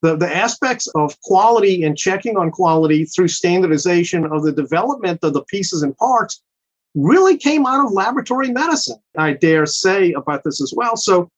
the, 0.01 0.15
the 0.15 0.36
aspects 0.36 0.88
of 0.96 1.20
quality 1.22 1.84
and 1.84 1.98
checking 1.98 2.38
on 2.38 2.51
quality 2.51 3.06
through 3.06 3.29
standardization 3.29 4.25
of 4.25 4.44
the 4.44 4.51
development 4.51 5.20
of 5.24 5.34
the 5.34 5.44
pieces 5.44 5.84
and 5.84 5.96
parts 5.98 6.44
really 6.98 7.38
came 7.38 7.66
out 7.66 7.86
of 7.86 7.92
laboratory 7.92 8.51
medicine, 8.51 8.98
I 9.18 9.34
dare 9.34 9.66
say 9.66 10.13
about 10.13 10.44
this 10.44 10.62
as 10.62 10.74
well. 10.75 10.98
So 10.98 11.30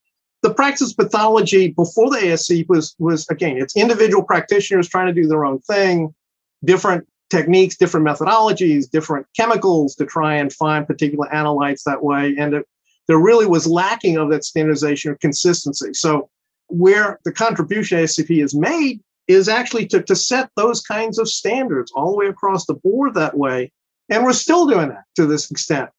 the 0.41 0.53
practice 0.53 0.93
pathology 0.93 1.71
before 1.71 2.09
the 2.09 2.17
ASC 2.17 2.67
was 2.69 2.95
was 2.97 3.27
again, 3.29 3.57
it's 3.57 3.75
individual 3.75 4.23
practitioners 4.23 4.87
trying 4.87 5.07
to 5.07 5.21
do 5.21 5.27
their 5.27 5.45
own 5.45 5.59
thing, 5.59 6.15
different 6.63 7.05
techniques, 7.29 7.75
different 7.77 8.07
methodologies, 8.07 8.89
different 8.89 9.27
chemicals 9.35 9.95
to 9.95 10.05
try 10.05 10.35
and 10.35 10.53
find 10.53 10.87
particular 10.87 11.27
analytes 11.27 11.83
that 11.83 12.03
way. 12.03 12.35
And 12.37 12.53
it, 12.53 12.65
there 13.07 13.19
really 13.19 13.45
was 13.45 13.67
lacking 13.67 14.17
of 14.17 14.29
that 14.29 14.43
standardization 14.43 15.11
or 15.11 15.15
consistency. 15.15 15.93
So 15.93 16.29
where 16.67 17.19
the 17.25 17.31
contribution 17.31 17.99
ASCP 17.99 18.43
is 18.43 18.55
made 18.55 19.01
is 19.27 19.49
actually 19.49 19.87
to, 19.87 20.01
to 20.03 20.15
set 20.15 20.49
those 20.55 20.81
kinds 20.81 21.19
of 21.19 21.27
standards 21.29 21.91
all 21.95 22.11
the 22.11 22.17
way 22.17 22.27
across 22.27 22.65
the 22.65 22.73
board 22.75 23.13
that 23.15 23.37
way. 23.37 23.71
And 24.09 24.23
we're 24.23 24.33
still 24.33 24.65
doing 24.65 24.89
that 24.89 25.05
to 25.15 25.25
this 25.25 25.49
extent. 25.51 25.89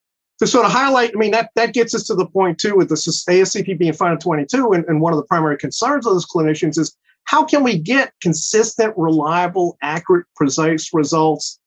To 0.41 0.47
sort 0.47 0.65
of 0.65 0.73
highlight, 0.73 1.13
I 1.15 1.19
mean, 1.19 1.33
that, 1.33 1.51
that 1.55 1.75
gets 1.75 1.95
us 1.95 2.05
to 2.05 2.15
the 2.15 2.27
point 2.27 2.59
too 2.59 2.75
with 2.75 2.89
the 2.89 2.95
ASCP 2.95 3.79
being 3.79 3.93
22. 3.93 4.73
And, 4.73 4.85
and 4.87 5.01
one 5.01 5.13
of 5.13 5.19
the 5.19 5.27
primary 5.27 5.59
concerns 5.59 6.07
of 6.07 6.15
those 6.15 6.27
clinicians 6.27 6.79
is 6.79 6.97
how 7.25 7.45
can 7.45 7.63
we 7.63 7.79
get 7.79 8.13
consistent, 8.23 8.95
reliable, 8.97 9.77
accurate, 9.83 10.27
precise 10.35 10.95
results 10.95 11.59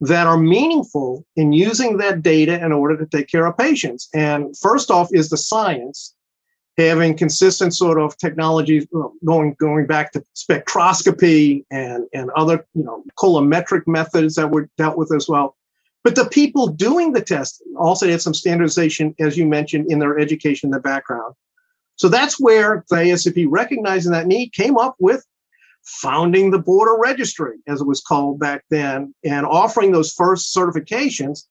that 0.00 0.26
are 0.26 0.38
meaningful 0.38 1.24
in 1.36 1.52
using 1.52 1.98
that 1.98 2.22
data 2.22 2.64
in 2.64 2.72
order 2.72 2.96
to 2.96 3.06
take 3.06 3.28
care 3.28 3.44
of 3.46 3.58
patients? 3.58 4.08
And 4.14 4.56
first 4.56 4.90
off 4.90 5.10
is 5.12 5.28
the 5.28 5.36
science 5.36 6.14
having 6.76 7.16
consistent 7.16 7.74
sort 7.74 8.00
of 8.00 8.16
technologies 8.18 8.86
going 9.24 9.54
going 9.60 9.86
back 9.86 10.12
to 10.12 10.24
spectroscopy 10.34 11.64
and 11.70 12.06
and 12.12 12.30
other 12.30 12.66
you 12.74 12.82
know 12.82 13.04
colorimetric 13.18 13.86
methods 13.86 14.34
that 14.34 14.50
were 14.50 14.68
dealt 14.76 14.98
with 14.98 15.12
as 15.14 15.28
well 15.28 15.56
but 16.04 16.14
the 16.14 16.26
people 16.26 16.68
doing 16.68 17.12
the 17.12 17.22
testing 17.22 17.74
also 17.76 18.08
had 18.08 18.22
some 18.22 18.34
standardization 18.34 19.14
as 19.18 19.36
you 19.36 19.46
mentioned 19.46 19.90
in 19.90 19.98
their 19.98 20.18
education 20.18 20.68
in 20.68 20.72
the 20.72 20.80
background. 20.80 21.34
So 21.96 22.08
that's 22.08 22.38
where 22.38 22.84
the 22.90 22.96
ascp 22.96 23.46
recognizing 23.48 24.12
that 24.12 24.26
need 24.26 24.52
came 24.52 24.76
up 24.76 24.96
with 25.00 25.24
founding 25.82 26.50
the 26.50 26.58
Board 26.58 26.88
of 26.92 26.98
Registry 27.00 27.56
as 27.66 27.80
it 27.80 27.86
was 27.86 28.00
called 28.00 28.38
back 28.38 28.64
then 28.70 29.14
and 29.24 29.44
offering 29.44 29.92
those 29.92 30.12
first 30.12 30.54
certifications 30.54 31.44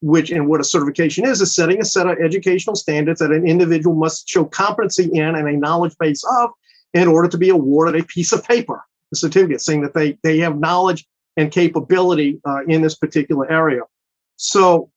which 0.00 0.30
and 0.30 0.48
what 0.48 0.60
a 0.60 0.64
certification 0.64 1.24
is 1.24 1.40
is 1.40 1.54
setting 1.54 1.80
a 1.80 1.84
set 1.84 2.08
of 2.08 2.18
educational 2.18 2.74
standards 2.74 3.20
that 3.20 3.30
an 3.30 3.46
individual 3.46 3.94
must 3.94 4.28
show 4.28 4.44
competency 4.44 5.04
in 5.12 5.34
and 5.36 5.48
a 5.48 5.52
knowledge 5.52 5.94
base 5.98 6.24
of 6.40 6.50
in 6.92 7.08
order 7.08 7.28
to 7.28 7.38
be 7.38 7.48
awarded 7.48 8.00
a 8.00 8.04
piece 8.06 8.32
of 8.32 8.44
paper 8.44 8.82
a 9.12 9.16
certificate 9.16 9.60
saying 9.60 9.80
that 9.82 9.94
they 9.94 10.18
they 10.22 10.38
have 10.38 10.58
knowledge 10.58 11.06
and 11.36 11.50
capability 11.50 12.40
uh, 12.44 12.62
in 12.66 12.82
this 12.82 12.96
particular 12.96 13.50
area 13.50 13.82
so 14.42 14.90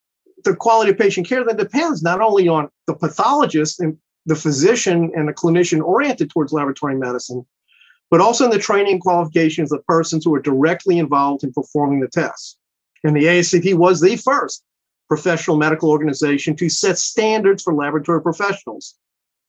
the 0.44 0.54
quality 0.54 0.90
of 0.90 0.98
patient 0.98 1.26
care 1.28 1.44
then 1.44 1.56
depends 1.56 2.02
not 2.02 2.20
only 2.20 2.48
on 2.48 2.68
the 2.86 2.94
pathologist 2.94 3.80
and 3.80 3.96
the 4.26 4.34
physician 4.34 5.12
and 5.14 5.28
the 5.28 5.32
clinician 5.32 5.82
oriented 5.82 6.30
towards 6.30 6.52
laboratory 6.52 6.96
medicine 6.96 7.44
but 8.10 8.20
also 8.20 8.44
in 8.44 8.50
the 8.50 8.58
training 8.58 9.00
qualifications 9.00 9.72
of 9.72 9.84
persons 9.86 10.24
who 10.24 10.34
are 10.34 10.40
directly 10.40 10.98
involved 10.98 11.42
in 11.44 11.52
performing 11.52 12.00
the 12.00 12.08
tests 12.08 12.56
and 13.04 13.16
the 13.16 13.24
ASCP 13.24 13.74
was 13.74 14.00
the 14.00 14.16
first 14.16 14.64
professional 15.08 15.56
medical 15.56 15.90
organization 15.90 16.56
to 16.56 16.68
set 16.68 16.98
standards 16.98 17.62
for 17.62 17.72
laboratory 17.72 18.20
professionals. 18.20 18.96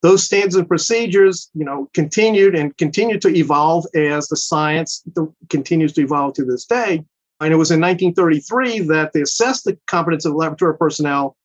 Those 0.03 0.23
standards 0.23 0.55
and 0.55 0.67
procedures, 0.67 1.49
you 1.55 1.65
know, 1.65 1.89
continued 1.93 2.55
and 2.55 2.75
continue 2.77 3.19
to 3.19 3.35
evolve 3.35 3.85
as 3.95 4.27
the 4.27 4.37
science 4.37 5.03
continues 5.49 5.93
to 5.93 6.01
evolve 6.01 6.35
to 6.35 6.45
this 6.45 6.65
day. 6.65 7.03
And 7.39 7.53
it 7.53 7.57
was 7.57 7.71
in 7.71 7.79
1933 7.79 8.79
that 8.87 9.13
they 9.13 9.21
assessed 9.21 9.65
the 9.65 9.77
competence 9.87 10.25
of 10.25 10.33
laboratory 10.33 10.77
personnel. 10.77 11.37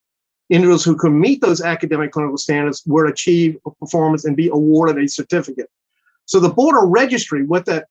Individuals 0.49 0.85
who 0.85 0.97
could 0.97 1.13
meet 1.13 1.41
those 1.41 1.61
academic 1.61 2.13
clinical 2.13 2.39
standards 2.39 2.83
would 2.87 3.09
achieve 3.09 3.57
a 3.67 3.71
performance 3.73 4.25
and 4.25 4.37
be 4.37 4.49
awarded 4.49 5.03
a 5.03 5.09
certificate. 5.09 5.71
So 6.25 6.41
the 6.41 6.49
Board 6.49 6.83
of 6.83 6.91
Registry, 6.91 7.45
what 7.45 7.67
that, 7.67 7.89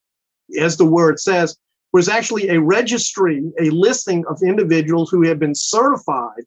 as 0.60 0.78
the 0.78 0.86
word 0.86 1.20
says, 1.20 1.58
was 1.94 2.08
actually 2.08 2.50
a 2.50 2.60
registry, 2.60 3.44
a 3.60 3.70
listing 3.70 4.26
of 4.28 4.42
individuals 4.44 5.10
who 5.10 5.24
had 5.24 5.40
been 5.40 5.56
certified 5.56 6.44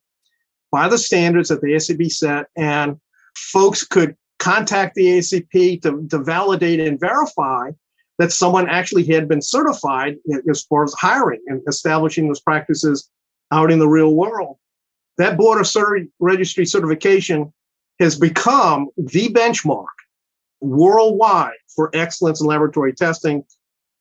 by 0.73 0.89
the 0.89 0.99
standards 0.99 1.51
that 1.51 1.61
the 1.61 1.69
ACP 1.69 2.11
set, 2.11 2.47
and 2.57 2.99
folks 3.37 3.85
could 3.85 4.17
contact 4.39 4.95
the 4.95 5.19
ACP 5.19 5.83
to, 5.83 6.07
to 6.09 6.19
validate 6.19 6.81
and 6.81 6.99
verify 6.99 7.71
that 8.19 8.33
someone 8.33 8.69
actually 8.69 9.05
had 9.05 9.29
been 9.29 9.43
certified 9.43 10.17
as 10.49 10.63
far 10.63 10.85
as 10.85 10.95
hiring 10.95 11.41
and 11.47 11.61
establishing 11.69 12.29
those 12.29 12.41
practices 12.41 13.11
out 13.51 13.71
in 13.71 13.79
the 13.79 13.89
real 13.89 14.15
world. 14.15 14.57
That 15.19 15.37
Board 15.37 15.61
of 15.61 15.67
cert- 15.67 16.11
registry 16.21 16.67
certification 16.67 17.53
has 18.01 18.19
become 18.19 18.89
the 18.97 19.29
benchmark 19.29 19.87
worldwide 20.61 21.55
for 21.75 21.91
excellence 21.95 22.41
in 22.41 22.47
laboratory 22.47 22.93
testing 22.93 23.45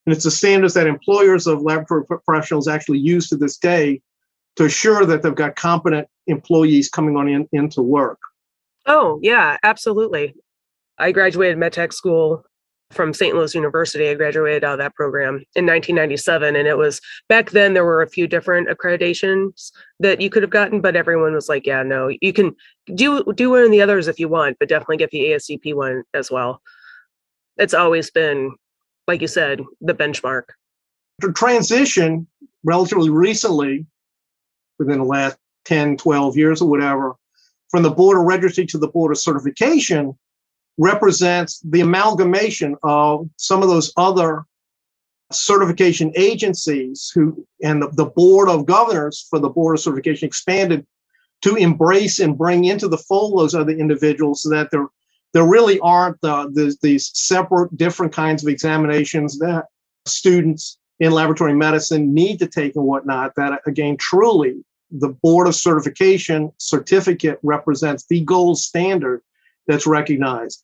and 0.05 0.13
it's 0.13 0.25
the 0.25 0.31
standards 0.31 0.73
that 0.73 0.87
employers 0.87 1.47
of 1.47 1.61
laboratory 1.61 2.05
professionals 2.05 2.67
actually 2.67 2.99
use 2.99 3.29
to 3.29 3.37
this 3.37 3.57
day 3.57 4.01
to 4.55 4.65
assure 4.65 5.05
that 5.05 5.23
they've 5.23 5.33
got 5.33 5.55
competent 5.55 6.07
employees 6.27 6.89
coming 6.89 7.15
on 7.15 7.27
in, 7.27 7.47
into 7.53 7.81
work. 7.81 8.19
Oh, 8.85 9.19
yeah, 9.21 9.57
absolutely. 9.63 10.35
I 10.97 11.11
graduated 11.11 11.57
medtech 11.57 11.93
school 11.93 12.45
from 12.93 13.13
St. 13.13 13.35
Louis 13.35 13.55
University. 13.55 14.09
I 14.09 14.13
graduated 14.13 14.63
out 14.63 14.73
of 14.73 14.79
that 14.79 14.95
program 14.95 15.35
in 15.55 15.65
1997. 15.65 16.55
And 16.55 16.67
it 16.67 16.77
was 16.77 17.01
back 17.27 17.51
then, 17.51 17.73
there 17.73 17.85
were 17.85 18.01
a 18.01 18.09
few 18.09 18.27
different 18.27 18.69
accreditations 18.69 19.71
that 19.99 20.21
you 20.21 20.29
could 20.29 20.43
have 20.43 20.49
gotten, 20.49 20.81
but 20.81 20.95
everyone 20.95 21.33
was 21.33 21.49
like, 21.49 21.65
yeah, 21.65 21.83
no, 21.83 22.09
you 22.21 22.33
can 22.33 22.55
do, 22.93 23.23
do 23.33 23.49
one 23.49 23.63
of 23.63 23.71
the 23.71 23.81
others 23.81 24.07
if 24.07 24.19
you 24.19 24.29
want, 24.29 24.57
but 24.59 24.69
definitely 24.69 24.97
get 24.97 25.11
the 25.11 25.25
ASCP 25.25 25.73
one 25.73 26.03
as 26.13 26.31
well. 26.31 26.61
It's 27.57 27.73
always 27.73 28.09
been 28.09 28.55
like 29.07 29.21
you 29.21 29.27
said, 29.27 29.61
the 29.81 29.93
benchmark. 29.93 30.43
The 31.19 31.31
transition 31.33 32.27
relatively 32.63 33.09
recently, 33.09 33.85
within 34.79 34.99
the 34.99 35.05
last 35.05 35.37
10, 35.65 35.97
12 35.97 36.37
years 36.37 36.61
or 36.61 36.69
whatever, 36.69 37.15
from 37.69 37.83
the 37.83 37.89
Board 37.89 38.17
of 38.17 38.25
registry 38.25 38.65
to 38.67 38.77
the 38.77 38.87
Board 38.87 39.11
of 39.11 39.17
certification 39.17 40.17
represents 40.77 41.59
the 41.59 41.81
amalgamation 41.81 42.75
of 42.83 43.29
some 43.37 43.61
of 43.61 43.69
those 43.69 43.93
other 43.97 44.45
certification 45.31 46.11
agencies 46.15 47.11
who 47.13 47.45
and 47.63 47.81
the, 47.81 47.89
the 47.89 48.05
board 48.05 48.49
of 48.49 48.65
governors 48.65 49.25
for 49.29 49.39
the 49.39 49.49
board 49.49 49.75
of 49.75 49.81
certification 49.81 50.27
expanded 50.27 50.85
to 51.41 51.55
embrace 51.55 52.19
and 52.19 52.37
bring 52.37 52.65
into 52.65 52.87
the 52.87 52.97
fold 52.97 53.39
those 53.39 53.55
other 53.55 53.71
individuals 53.71 54.43
so 54.43 54.49
that 54.49 54.69
they're 54.71 54.87
there 55.33 55.47
really 55.47 55.79
aren't 55.79 56.17
uh, 56.23 56.47
these 56.53 57.09
separate 57.15 57.75
different 57.75 58.13
kinds 58.13 58.43
of 58.43 58.49
examinations 58.49 59.39
that 59.39 59.65
students 60.05 60.77
in 60.99 61.11
laboratory 61.11 61.55
medicine 61.55 62.13
need 62.13 62.37
to 62.37 62.47
take 62.47 62.75
and 62.75 62.85
whatnot 62.85 63.33
that 63.35 63.59
again 63.65 63.97
truly 63.97 64.63
the 64.91 65.09
board 65.09 65.47
of 65.47 65.55
certification 65.55 66.51
certificate 66.57 67.39
represents 67.41 68.05
the 68.05 68.21
gold 68.21 68.59
standard 68.59 69.21
that's 69.67 69.87
recognized 69.87 70.63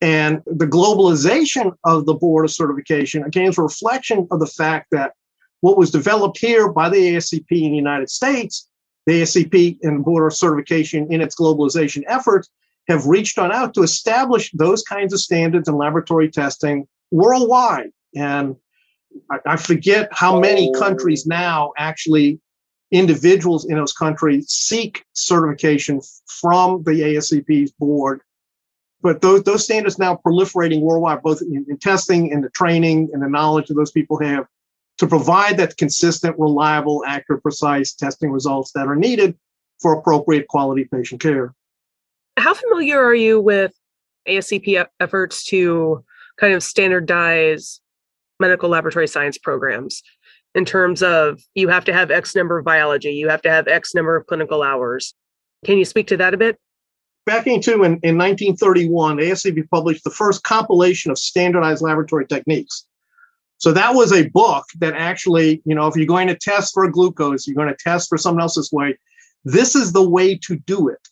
and 0.00 0.42
the 0.46 0.66
globalization 0.66 1.72
of 1.84 2.06
the 2.06 2.14
board 2.14 2.44
of 2.44 2.50
certification 2.50 3.22
again 3.24 3.46
is 3.46 3.58
a 3.58 3.62
reflection 3.62 4.26
of 4.30 4.40
the 4.40 4.46
fact 4.46 4.88
that 4.90 5.12
what 5.60 5.78
was 5.78 5.90
developed 5.90 6.38
here 6.38 6.68
by 6.68 6.88
the 6.88 7.14
ascp 7.14 7.50
in 7.50 7.70
the 7.70 7.76
united 7.76 8.10
states 8.10 8.68
the 9.06 9.22
ascp 9.22 9.78
and 9.82 10.04
board 10.04 10.30
of 10.30 10.36
certification 10.36 11.12
in 11.12 11.20
its 11.20 11.36
globalization 11.36 12.02
efforts 12.06 12.48
have 12.88 13.06
reached 13.06 13.38
on 13.38 13.52
out 13.52 13.74
to 13.74 13.82
establish 13.82 14.50
those 14.52 14.82
kinds 14.82 15.12
of 15.12 15.20
standards 15.20 15.68
in 15.68 15.76
laboratory 15.76 16.30
testing 16.30 16.86
worldwide. 17.10 17.90
And 18.14 18.56
I, 19.30 19.38
I 19.46 19.56
forget 19.56 20.08
how 20.12 20.38
many 20.38 20.70
oh. 20.74 20.78
countries 20.78 21.26
now 21.26 21.72
actually 21.78 22.40
individuals 22.90 23.64
in 23.64 23.76
those 23.76 23.92
countries 23.92 24.48
seek 24.50 25.04
certification 25.14 26.00
from 26.26 26.82
the 26.84 26.92
ASCP's 26.92 27.72
board. 27.72 28.20
But 29.04 29.20
those, 29.20 29.42
those 29.42 29.62
standards 29.62 29.98
now 29.98 30.18
proliferating 30.26 30.80
worldwide, 30.80 31.22
both 31.22 31.42
in, 31.42 31.66
in 31.68 31.76
testing 31.76 32.32
and 32.32 32.42
the 32.42 32.48
training 32.48 33.10
and 33.12 33.22
the 33.22 33.28
knowledge 33.28 33.66
that 33.68 33.74
those 33.74 33.92
people 33.92 34.18
have 34.20 34.46
to 34.96 35.06
provide 35.06 35.58
that 35.58 35.76
consistent, 35.76 36.38
reliable, 36.38 37.04
accurate, 37.06 37.42
precise 37.42 37.92
testing 37.92 38.30
results 38.30 38.72
that 38.72 38.86
are 38.86 38.96
needed 38.96 39.36
for 39.82 39.92
appropriate 39.92 40.48
quality 40.48 40.88
patient 40.90 41.20
care. 41.20 41.54
How 42.38 42.54
familiar 42.54 42.98
are 42.98 43.14
you 43.14 43.38
with 43.38 43.74
ASCP 44.26 44.86
efforts 44.98 45.44
to 45.44 46.02
kind 46.38 46.54
of 46.54 46.62
standardize 46.62 47.80
medical 48.40 48.70
laboratory 48.70 49.06
science 49.06 49.36
programs 49.36 50.02
in 50.54 50.64
terms 50.64 51.02
of 51.02 51.42
you 51.54 51.68
have 51.68 51.84
to 51.84 51.92
have 51.92 52.10
X 52.10 52.34
number 52.34 52.58
of 52.58 52.64
biology, 52.64 53.10
you 53.10 53.28
have 53.28 53.42
to 53.42 53.50
have 53.50 53.68
X 53.68 53.94
number 53.94 54.16
of 54.16 54.26
clinical 54.26 54.62
hours? 54.62 55.12
Can 55.66 55.76
you 55.76 55.84
speak 55.84 56.06
to 56.06 56.16
that 56.16 56.32
a 56.32 56.38
bit? 56.38 56.58
Back 57.26 57.46
into 57.46 57.74
in, 57.84 57.98
in 58.02 58.18
1931, 58.18 59.18
ASCP 59.18 59.68
published 59.70 60.04
the 60.04 60.10
first 60.10 60.42
compilation 60.42 61.10
of 61.10 61.18
standardized 61.18 61.82
laboratory 61.82 62.26
techniques. 62.26 62.86
So 63.58 63.72
that 63.72 63.94
was 63.94 64.12
a 64.12 64.28
book 64.28 64.66
that 64.80 64.94
actually, 64.94 65.62
you 65.64 65.74
know, 65.74 65.86
if 65.86 65.96
you're 65.96 66.06
going 66.06 66.28
to 66.28 66.36
test 66.36 66.74
for 66.74 66.88
glucose, 66.90 67.46
you're 67.46 67.56
going 67.56 67.68
to 67.68 67.76
test 67.82 68.08
for 68.08 68.18
someone 68.18 68.42
else's 68.42 68.70
way, 68.72 68.98
this 69.44 69.74
is 69.74 69.92
the 69.92 70.06
way 70.06 70.36
to 70.38 70.56
do 70.56 70.88
it 70.88 71.08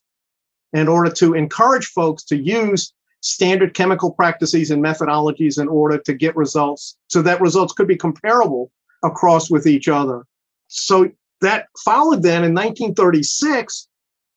in 0.73 0.89
order 0.89 1.11
to 1.11 1.35
encourage 1.35 1.87
folks 1.87 2.25
to 2.25 2.37
use 2.37 2.93
standard 3.21 3.75
chemical 3.75 4.11
practices 4.11 4.71
and 4.71 4.83
methodologies 4.83 5.61
in 5.61 5.69
order 5.69 5.97
to 5.99 6.13
get 6.13 6.35
results 6.37 6.97
so 7.09 7.23
that 7.23 7.41
results 7.41 7.73
could 7.73 7.87
be 7.87 7.97
comparable 7.97 8.71
across 9.03 9.51
with 9.51 9.67
each 9.67 9.89
other. 9.89 10.25
So 10.69 11.11
that 11.41 11.67
followed 11.85 12.23
then 12.23 12.45
in 12.45 12.55
1936, 12.55 13.89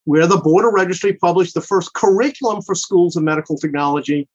where 0.05 0.27
the 0.27 0.37
Board 0.37 0.65
of 0.65 0.73
Registry 0.73 1.13
published 1.13 1.53
the 1.53 1.61
first 1.61 1.93
curriculum 1.93 2.61
for 2.61 2.73
schools 2.73 3.15
of 3.15 3.23
medical 3.23 3.57
technology 3.57 4.27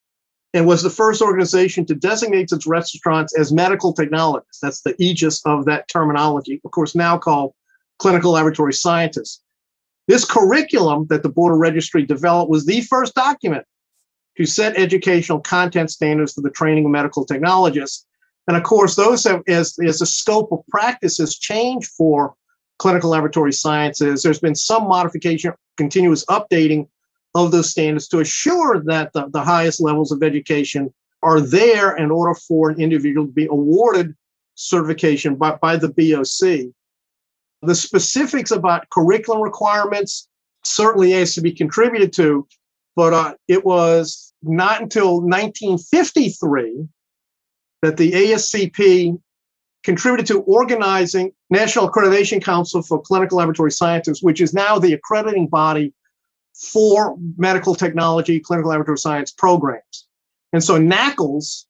and 0.52 0.66
was 0.66 0.82
the 0.82 0.90
first 0.90 1.22
organization 1.22 1.86
to 1.86 1.94
designate 1.94 2.50
its 2.52 2.66
registrants 2.66 3.28
as 3.38 3.52
medical 3.52 3.92
technologists. 3.92 4.60
That's 4.60 4.82
the 4.82 4.96
aegis 4.98 5.40
of 5.46 5.64
that 5.66 5.88
terminology, 5.88 6.60
of 6.64 6.72
course, 6.72 6.94
now 6.94 7.16
called 7.16 7.54
clinical 7.98 8.32
laboratory 8.32 8.72
scientists. 8.72 9.42
This 10.08 10.24
curriculum 10.24 11.06
that 11.08 11.22
the 11.22 11.28
Board 11.28 11.52
of 11.52 11.60
Registry 11.60 12.04
developed 12.04 12.50
was 12.50 12.66
the 12.66 12.80
first 12.80 13.14
document 13.14 13.64
to 14.36 14.46
set 14.46 14.76
educational 14.76 15.38
content 15.38 15.90
standards 15.90 16.32
for 16.32 16.40
the 16.40 16.50
training 16.50 16.84
of 16.84 16.90
medical 16.90 17.24
technologists. 17.24 18.06
And 18.48 18.56
of 18.56 18.64
course, 18.64 18.96
those 18.96 19.22
have, 19.24 19.42
as, 19.46 19.78
as 19.86 20.00
the 20.00 20.06
scope 20.06 20.50
of 20.50 20.66
practice 20.68 21.18
has 21.18 21.36
changed 21.36 21.90
for 21.96 22.34
clinical 22.80 23.10
laboratory 23.10 23.52
sciences, 23.52 24.22
there's 24.22 24.40
been 24.40 24.54
some 24.54 24.88
modification, 24.88 25.52
continuous 25.76 26.24
updating 26.26 26.88
of 27.34 27.52
those 27.52 27.70
standards 27.70 28.08
to 28.08 28.20
assure 28.20 28.82
that 28.82 29.12
the, 29.12 29.28
the 29.32 29.42
highest 29.42 29.82
levels 29.82 30.10
of 30.10 30.22
education 30.22 30.92
are 31.22 31.42
there 31.42 31.94
in 31.96 32.10
order 32.10 32.34
for 32.34 32.70
an 32.70 32.80
individual 32.80 33.26
to 33.26 33.32
be 33.32 33.46
awarded 33.46 34.16
certification 34.54 35.34
by, 35.34 35.56
by 35.56 35.76
the 35.76 35.88
BOC. 35.88 36.72
The 37.62 37.74
specifics 37.74 38.50
about 38.50 38.88
curriculum 38.88 39.42
requirements 39.42 40.28
certainly 40.64 41.10
has 41.12 41.34
to 41.34 41.42
be 41.42 41.52
contributed 41.52 42.14
to, 42.14 42.48
but 42.96 43.12
uh, 43.12 43.34
it 43.46 43.62
was 43.62 44.32
not 44.42 44.80
until 44.80 45.20
1953 45.20 46.88
that 47.82 47.98
the 47.98 48.12
ASCP 48.12 49.20
contributed 49.82 50.26
to 50.26 50.40
organizing 50.42 51.32
National 51.48 51.90
Accreditation 51.90 52.42
Council 52.42 52.82
for 52.82 53.00
Clinical 53.00 53.38
Laboratory 53.38 53.72
Scientists, 53.72 54.22
which 54.22 54.40
is 54.40 54.52
now 54.52 54.78
the 54.78 54.92
accrediting 54.92 55.46
body 55.46 55.94
for 56.54 57.16
medical 57.38 57.74
technology, 57.74 58.38
clinical 58.38 58.70
laboratory 58.70 58.98
science 58.98 59.32
programs. 59.32 60.06
And 60.52 60.62
so 60.62 60.78
NAACLS, 60.78 61.64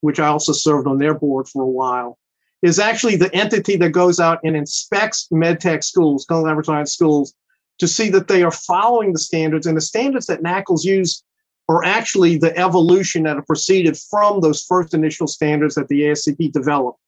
which 0.00 0.20
I 0.20 0.28
also 0.28 0.52
served 0.52 0.86
on 0.86 0.98
their 0.98 1.14
board 1.14 1.48
for 1.48 1.62
a 1.62 1.68
while, 1.68 2.18
is 2.62 2.78
actually 2.78 3.16
the 3.16 3.34
entity 3.34 3.76
that 3.76 3.90
goes 3.90 4.20
out 4.20 4.38
and 4.44 4.56
inspects 4.56 5.28
medtech 5.32 5.82
schools, 5.82 6.24
clinical 6.26 6.46
laboratory 6.46 6.76
science 6.76 6.92
schools, 6.92 7.34
to 7.78 7.88
see 7.88 8.08
that 8.10 8.28
they 8.28 8.42
are 8.42 8.52
following 8.52 9.12
the 9.12 9.18
standards. 9.18 9.66
And 9.66 9.76
the 9.76 9.82
standards 9.82 10.26
that 10.26 10.42
NAACLS 10.42 10.84
use 10.84 11.22
are 11.68 11.84
actually 11.84 12.38
the 12.38 12.56
evolution 12.56 13.24
that 13.24 13.36
have 13.36 13.46
proceeded 13.46 13.98
from 13.98 14.40
those 14.40 14.64
first 14.64 14.94
initial 14.94 15.26
standards 15.26 15.74
that 15.74 15.88
the 15.88 16.02
ASCP 16.02 16.52
developed. 16.52 17.00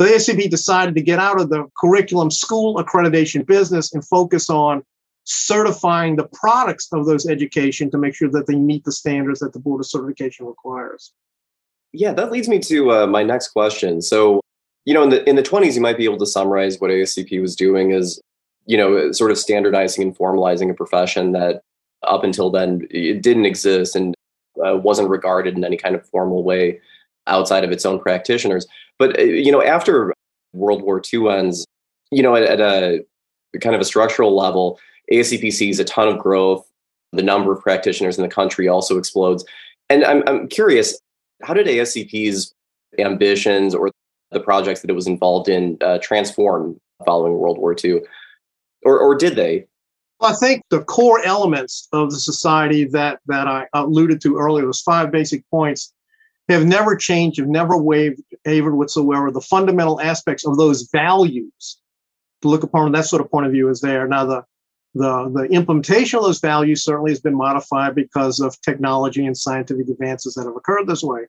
So 0.00 0.06
the 0.06 0.12
ASCP 0.12 0.48
decided 0.48 0.94
to 0.94 1.02
get 1.02 1.18
out 1.18 1.38
of 1.38 1.50
the 1.50 1.68
curriculum 1.76 2.30
school 2.30 2.82
accreditation 2.82 3.44
business 3.44 3.92
and 3.92 4.02
focus 4.02 4.48
on 4.48 4.82
certifying 5.24 6.16
the 6.16 6.26
products 6.32 6.88
of 6.90 7.04
those 7.04 7.28
education 7.28 7.90
to 7.90 7.98
make 7.98 8.14
sure 8.14 8.30
that 8.30 8.46
they 8.46 8.56
meet 8.56 8.84
the 8.84 8.92
standards 8.92 9.40
that 9.40 9.52
the 9.52 9.58
Board 9.58 9.80
of 9.80 9.86
Certification 9.86 10.46
requires. 10.46 11.12
Yeah, 11.92 12.14
that 12.14 12.32
leads 12.32 12.48
me 12.48 12.60
to 12.60 12.92
uh, 12.92 13.06
my 13.08 13.22
next 13.22 13.48
question. 13.48 14.00
So, 14.00 14.40
you 14.86 14.94
know, 14.94 15.02
in 15.02 15.10
the 15.10 15.28
in 15.28 15.36
the 15.36 15.42
20s, 15.42 15.74
you 15.74 15.82
might 15.82 15.98
be 15.98 16.06
able 16.06 16.18
to 16.18 16.26
summarize 16.26 16.80
what 16.80 16.90
ASCP 16.90 17.38
was 17.38 17.54
doing 17.54 17.92
as, 17.92 18.18
you 18.64 18.78
know, 18.78 19.12
sort 19.12 19.30
of 19.30 19.36
standardizing 19.36 20.02
and 20.02 20.16
formalizing 20.16 20.70
a 20.70 20.74
profession 20.74 21.32
that 21.32 21.60
up 22.04 22.24
until 22.24 22.48
then 22.48 22.88
it 22.88 23.20
didn't 23.20 23.44
exist 23.44 23.94
and 23.94 24.14
uh, 24.64 24.78
wasn't 24.78 25.10
regarded 25.10 25.58
in 25.58 25.64
any 25.64 25.76
kind 25.76 25.94
of 25.94 26.08
formal 26.08 26.42
way 26.42 26.80
outside 27.30 27.64
of 27.64 27.70
its 27.70 27.86
own 27.86 27.98
practitioners. 27.98 28.66
But 28.98 29.18
uh, 29.18 29.22
you 29.22 29.50
know, 29.50 29.62
after 29.62 30.12
World 30.52 30.82
War 30.82 31.00
II 31.12 31.28
ends, 31.28 31.66
you 32.10 32.22
know, 32.22 32.34
at, 32.34 32.42
at 32.42 32.60
a 32.60 33.04
kind 33.60 33.74
of 33.74 33.80
a 33.80 33.84
structural 33.84 34.36
level, 34.36 34.78
ASCP 35.12 35.52
sees 35.52 35.78
a 35.78 35.84
ton 35.84 36.08
of 36.08 36.18
growth. 36.18 36.66
The 37.12 37.22
number 37.22 37.52
of 37.52 37.60
practitioners 37.60 38.18
in 38.18 38.22
the 38.22 38.28
country 38.28 38.68
also 38.68 38.96
explodes. 38.96 39.44
And 39.88 40.04
I'm, 40.04 40.22
I'm 40.28 40.48
curious, 40.48 41.00
how 41.42 41.54
did 41.54 41.66
ASCP's 41.66 42.54
ambitions 42.98 43.74
or 43.74 43.90
the 44.30 44.40
projects 44.40 44.80
that 44.82 44.90
it 44.90 44.94
was 44.94 45.08
involved 45.08 45.48
in 45.48 45.76
uh, 45.80 45.98
transform 46.00 46.80
following 47.04 47.32
World 47.32 47.58
War 47.58 47.74
II? 47.82 48.02
Or, 48.84 48.98
or 48.98 49.16
did 49.16 49.34
they? 49.34 49.66
I 50.22 50.34
think 50.34 50.62
the 50.70 50.84
core 50.84 51.24
elements 51.24 51.88
of 51.92 52.10
the 52.10 52.20
society 52.20 52.84
that, 52.86 53.20
that 53.26 53.48
I 53.48 53.66
alluded 53.72 54.20
to 54.22 54.36
earlier, 54.36 54.66
those 54.66 54.82
five 54.82 55.10
basic 55.10 55.48
points, 55.50 55.92
have 56.54 56.66
never 56.66 56.96
changed, 56.96 57.38
have 57.38 57.48
never 57.48 57.76
wavered 57.76 58.74
whatsoever. 58.74 59.30
The 59.30 59.40
fundamental 59.40 60.00
aspects 60.00 60.46
of 60.46 60.56
those 60.56 60.88
values 60.92 61.78
to 62.42 62.48
look 62.48 62.62
upon 62.62 62.92
that 62.92 63.06
sort 63.06 63.22
of 63.22 63.30
point 63.30 63.46
of 63.46 63.52
view 63.52 63.68
is 63.68 63.80
there. 63.80 64.06
Now, 64.08 64.24
the 64.24 64.44
the, 64.94 65.30
the 65.30 65.44
implementation 65.54 66.18
of 66.18 66.24
those 66.24 66.40
values 66.40 66.84
certainly 66.84 67.12
has 67.12 67.20
been 67.20 67.36
modified 67.36 67.94
because 67.94 68.40
of 68.40 68.60
technology 68.60 69.24
and 69.24 69.36
scientific 69.36 69.88
advances 69.88 70.34
that 70.34 70.46
have 70.46 70.56
occurred 70.56 70.88
this 70.88 71.02
way. 71.02 71.26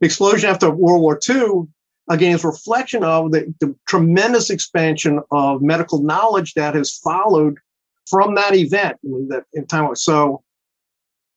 The 0.00 0.06
explosion 0.06 0.50
after 0.50 0.70
World 0.70 1.02
War 1.02 1.18
II, 1.28 1.68
again, 2.10 2.34
is 2.34 2.44
reflection 2.44 3.04
of 3.04 3.30
the, 3.30 3.54
the 3.60 3.74
tremendous 3.86 4.50
expansion 4.50 5.20
of 5.30 5.62
medical 5.62 6.02
knowledge 6.02 6.54
that 6.54 6.74
has 6.74 6.96
followed 6.98 7.58
from 8.08 8.34
that 8.34 8.54
event. 8.54 8.96
I 9.04 9.08
mean, 9.08 9.28
that 9.28 9.44
in 9.52 9.66
time, 9.66 9.94
so 9.94 10.42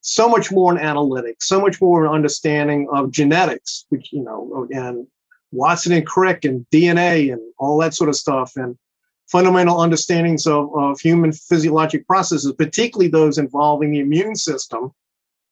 so 0.02 0.28
much 0.28 0.52
more 0.52 0.76
in 0.76 0.84
analytics, 0.84 1.42
so 1.42 1.60
much 1.60 1.80
more 1.80 2.04
in 2.04 2.12
understanding 2.12 2.88
of 2.92 3.10
genetics, 3.10 3.86
which 3.88 4.12
you 4.12 4.22
know, 4.22 4.68
and 4.70 5.06
Watson 5.52 5.92
and 5.92 6.06
Crick 6.06 6.44
and 6.44 6.66
DNA 6.72 7.32
and 7.32 7.40
all 7.58 7.78
that 7.78 7.94
sort 7.94 8.10
of 8.10 8.16
stuff, 8.16 8.52
and 8.56 8.76
fundamental 9.28 9.80
understandings 9.80 10.46
of, 10.46 10.74
of 10.76 11.00
human 11.00 11.32
physiologic 11.32 12.06
processes, 12.06 12.52
particularly 12.52 13.08
those 13.08 13.38
involving 13.38 13.92
the 13.92 14.00
immune 14.00 14.34
system, 14.34 14.92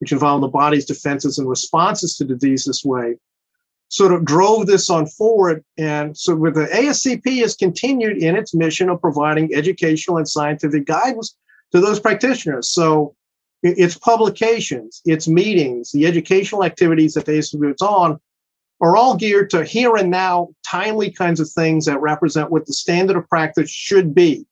which 0.00 0.12
involve 0.12 0.40
the 0.40 0.48
body's 0.48 0.84
defenses 0.84 1.38
and 1.38 1.48
responses 1.48 2.16
to 2.16 2.24
disease 2.24 2.64
this 2.64 2.84
way, 2.84 3.16
sort 3.88 4.12
of 4.12 4.24
drove 4.24 4.66
this 4.66 4.90
on 4.90 5.06
forward. 5.06 5.64
And 5.78 6.16
so 6.16 6.34
with 6.34 6.54
the 6.54 6.66
ASCP 6.66 7.40
has 7.40 7.54
continued 7.54 8.18
in 8.18 8.36
its 8.36 8.54
mission 8.54 8.88
of 8.88 9.00
providing 9.00 9.54
educational 9.54 10.18
and 10.18 10.28
scientific 10.28 10.86
guidance 10.86 11.36
to 11.72 11.80
those 11.80 12.00
practitioners. 12.00 12.68
So 12.68 13.14
its 13.62 13.96
publications, 13.96 15.02
its 15.04 15.28
meetings, 15.28 15.92
the 15.92 16.06
educational 16.06 16.64
activities 16.64 17.14
that 17.14 17.26
the 17.26 17.36
is 17.36 17.54
on 17.82 18.18
are 18.80 18.96
all 18.96 19.16
geared 19.16 19.50
to 19.50 19.64
here 19.64 19.96
and 19.96 20.10
now 20.10 20.48
timely 20.64 21.10
kinds 21.10 21.40
of 21.40 21.50
things 21.50 21.84
that 21.84 22.00
represent 22.00 22.50
what 22.50 22.66
the 22.66 22.72
standard 22.72 23.16
of 23.16 23.28
practice 23.28 23.70
should 23.70 24.14
be. 24.14 24.46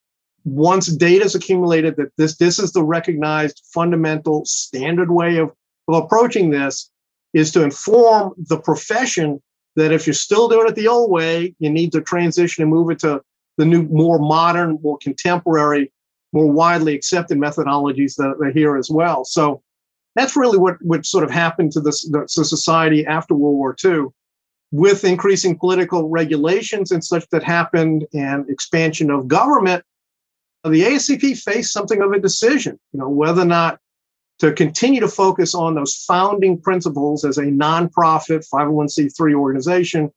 Once 0.45 0.87
data 0.87 1.25
is 1.25 1.35
accumulated 1.35 1.97
that 1.97 2.13
this, 2.17 2.37
this 2.37 2.59
is 2.59 2.73
the 2.73 2.85
recognized 2.85 3.63
fundamental 3.73 4.45
standard 4.45 5.11
way 5.11 5.39
of, 5.39 5.51
of 5.89 6.05
approaching 6.05 6.51
this 6.51 6.91
is 7.33 7.51
to 7.53 7.63
inform 7.63 8.35
the 8.37 8.59
profession 8.59 9.43
that 9.77 9.93
if 9.93 10.07
you're 10.07 10.15
still 10.15 10.49
doing 10.49 10.69
it 10.69 10.75
the 10.75 10.89
old 10.89 11.11
way, 11.11 11.55
you 11.59 11.71
need 11.71 11.93
to 11.93 12.01
transition 12.01 12.63
and 12.63 12.71
move 12.71 12.91
it 12.91 12.99
to 12.99 13.23
the 13.57 13.65
new, 13.65 13.83
more 13.85 14.19
modern, 14.19 14.79
more 14.83 14.99
contemporary, 14.99 15.93
more 16.33 16.51
widely 16.51 16.95
accepted 16.95 17.39
methodologies 17.39 18.17
that 18.17 18.37
are 18.41 18.51
here 18.51 18.77
as 18.77 18.91
well. 18.91 19.25
So 19.25 19.63
that's 20.15 20.37
really 20.37 20.59
what, 20.59 20.77
what 20.83 21.07
sort 21.07 21.25
of 21.25 21.31
happened 21.31 21.73
to 21.73 21.81
this 21.81 22.09
the, 22.09 22.27
society 22.29 23.07
after 23.07 23.35
World 23.35 23.57
War 23.57 23.77
II 23.85 24.07
with 24.71 25.05
increasing 25.05 25.59
political 25.59 26.09
regulations 26.09 26.93
and 26.93 27.03
such 27.03 27.29
that 27.31 27.43
happened 27.43 28.07
and 28.13 28.49
expansion 28.51 29.11
of 29.11 29.29
government, 29.29 29.83
the 30.65 30.83
ASCP 30.83 31.39
faced 31.39 31.73
something 31.73 32.03
of 32.03 32.13
a 32.13 32.19
decision, 32.19 32.79
you 32.93 33.01
know, 33.01 33.09
whether 33.09 33.43
or 33.43 33.47
not 33.47 33.79
to 34.41 34.53
continue 34.53 35.01
to 35.01 35.09
focus 35.09 35.55
on 35.55 35.75
those 35.75 35.95
founding 36.07 36.61
principles 36.61 37.25
as 37.25 37.39
a 37.39 37.45
nonprofit 37.45 38.47
501c3 38.53 39.35
organization 39.35 40.13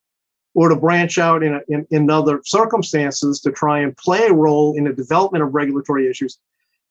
or 0.54 0.70
to 0.70 0.76
branch 0.76 1.18
out 1.18 1.44
in, 1.44 1.56
a, 1.56 1.62
in, 1.70 1.88
in 1.92 2.10
other 2.10 2.42
circumstances 2.44 3.40
to 3.42 3.52
try 3.52 3.80
and 3.80 3.96
play 3.98 4.26
a 4.28 4.34
role 4.34 4.76
in 4.76 4.84
the 4.84 4.94
development 4.94 5.44
of 5.44 5.54
regulatory 5.54 6.10
issues. 6.10 6.38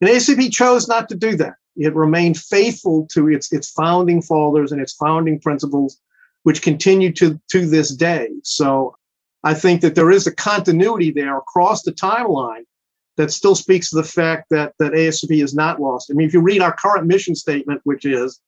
And 0.01 0.09
ACP 0.09 0.51
chose 0.53 0.89
not 0.89 1.09
to 1.11 1.15
do 1.15 1.37
that. 1.37 1.55
It 1.77 1.95
remained 1.95 2.39
faithful 2.39 3.07
to 3.13 3.29
its, 3.29 3.53
its 3.53 3.71
founding 3.71 4.23
fathers 4.23 4.73
and 4.73 4.81
its 4.81 4.95
founding 4.95 5.41
principles 5.41 5.99
which 6.43 6.63
continue 6.63 7.13
to, 7.13 7.41
to 7.51 7.67
this 7.67 7.95
day. 7.95 8.29
So 8.45 8.97
I 9.45 9.55
think 9.55 9.83
that 9.83 9.95
there 9.95 10.11
is 10.11 10.27
a 10.27 10.35
continuity 10.35 11.11
there 11.11 11.37
across 11.37 11.83
the 11.83 11.93
timeline 11.93 12.65
that 13.17 13.31
still 13.31 13.55
speaks 13.55 13.91
to 13.91 13.97
the 13.97 14.05
fact 14.05 14.47
that, 14.51 14.73
that 14.79 14.93
ASCP 14.93 15.43
is 15.43 15.55
not 15.55 15.81
lost. 15.81 16.11
I 16.11 16.15
mean, 16.15 16.27
if 16.27 16.33
you 16.33 16.41
read 16.41 16.63
our 16.63 16.75
current 16.75 17.07
mission 17.07 17.35
statement, 17.35 17.83
which 17.85 18.07
is 18.07 18.41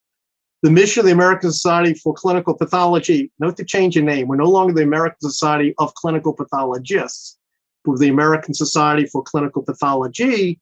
the 0.62 0.70
mission 0.70 1.00
of 1.00 1.06
the 1.06 1.12
American 1.12 1.50
Society 1.50 1.92
for 1.94 2.14
Clinical 2.14 2.54
Pathology, 2.54 3.32
note 3.40 3.56
the 3.56 3.64
change 3.64 3.96
in 3.96 4.04
name. 4.04 4.28
We're 4.28 4.36
no 4.36 4.48
longer 4.48 4.72
the 4.72 4.84
American 4.84 5.20
Society 5.20 5.74
of 5.78 5.92
Clinical 5.94 6.32
Pathologists. 6.32 7.36
We're 7.84 7.98
the 7.98 8.08
American 8.08 8.54
Society 8.54 9.06
for 9.06 9.24
Clinical 9.24 9.62
Pathology 9.62 10.60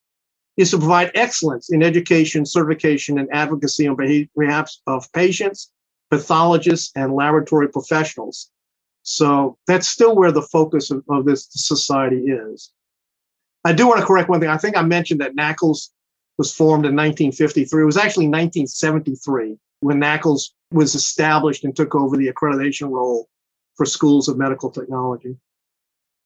is 0.57 0.71
to 0.71 0.79
provide 0.79 1.11
excellence 1.15 1.71
in 1.71 1.83
education, 1.83 2.45
certification, 2.47 3.19
and 3.19 3.29
advocacy 3.33 3.87
on 3.87 3.97
behalf 4.37 4.71
of 4.87 5.11
patients, 5.13 5.71
pathologists, 6.11 6.91
and 6.97 7.15
laboratory 7.15 7.69
professionals. 7.69 8.51
So 9.03 9.59
that's 9.67 9.89
still 9.89 10.17
where 10.17 10.33
the 10.33 10.43
focus 10.43 10.91
of, 10.91 11.05
of 11.09 11.25
this 11.25 11.47
society 11.51 12.25
is. 12.25 12.73
I 13.65 13.73
do 13.73 13.87
want 13.87 14.01
to 14.01 14.07
correct 14.07 14.29
one 14.29 14.41
thing. 14.41 14.49
I 14.49 14.57
think 14.57 14.77
I 14.77 14.83
mentioned 14.83 15.21
that 15.21 15.37
NAACLS 15.37 15.91
was 16.39 16.55
formed 16.55 16.87
in 16.87 16.97
1953. 16.97 17.83
It 17.83 17.85
was 17.85 17.97
actually 17.99 18.29
1973 18.29 19.57
when 19.81 20.01
NAACLS 20.01 20.51
was 20.73 20.95
established 20.95 21.65
and 21.65 21.75
took 21.75 21.95
over 21.95 22.17
the 22.17 22.33
accreditation 22.33 22.91
role 22.91 23.29
for 23.75 23.87
schools 23.87 24.29
of 24.29 24.39
medical 24.39 24.71
technology. 24.71 25.37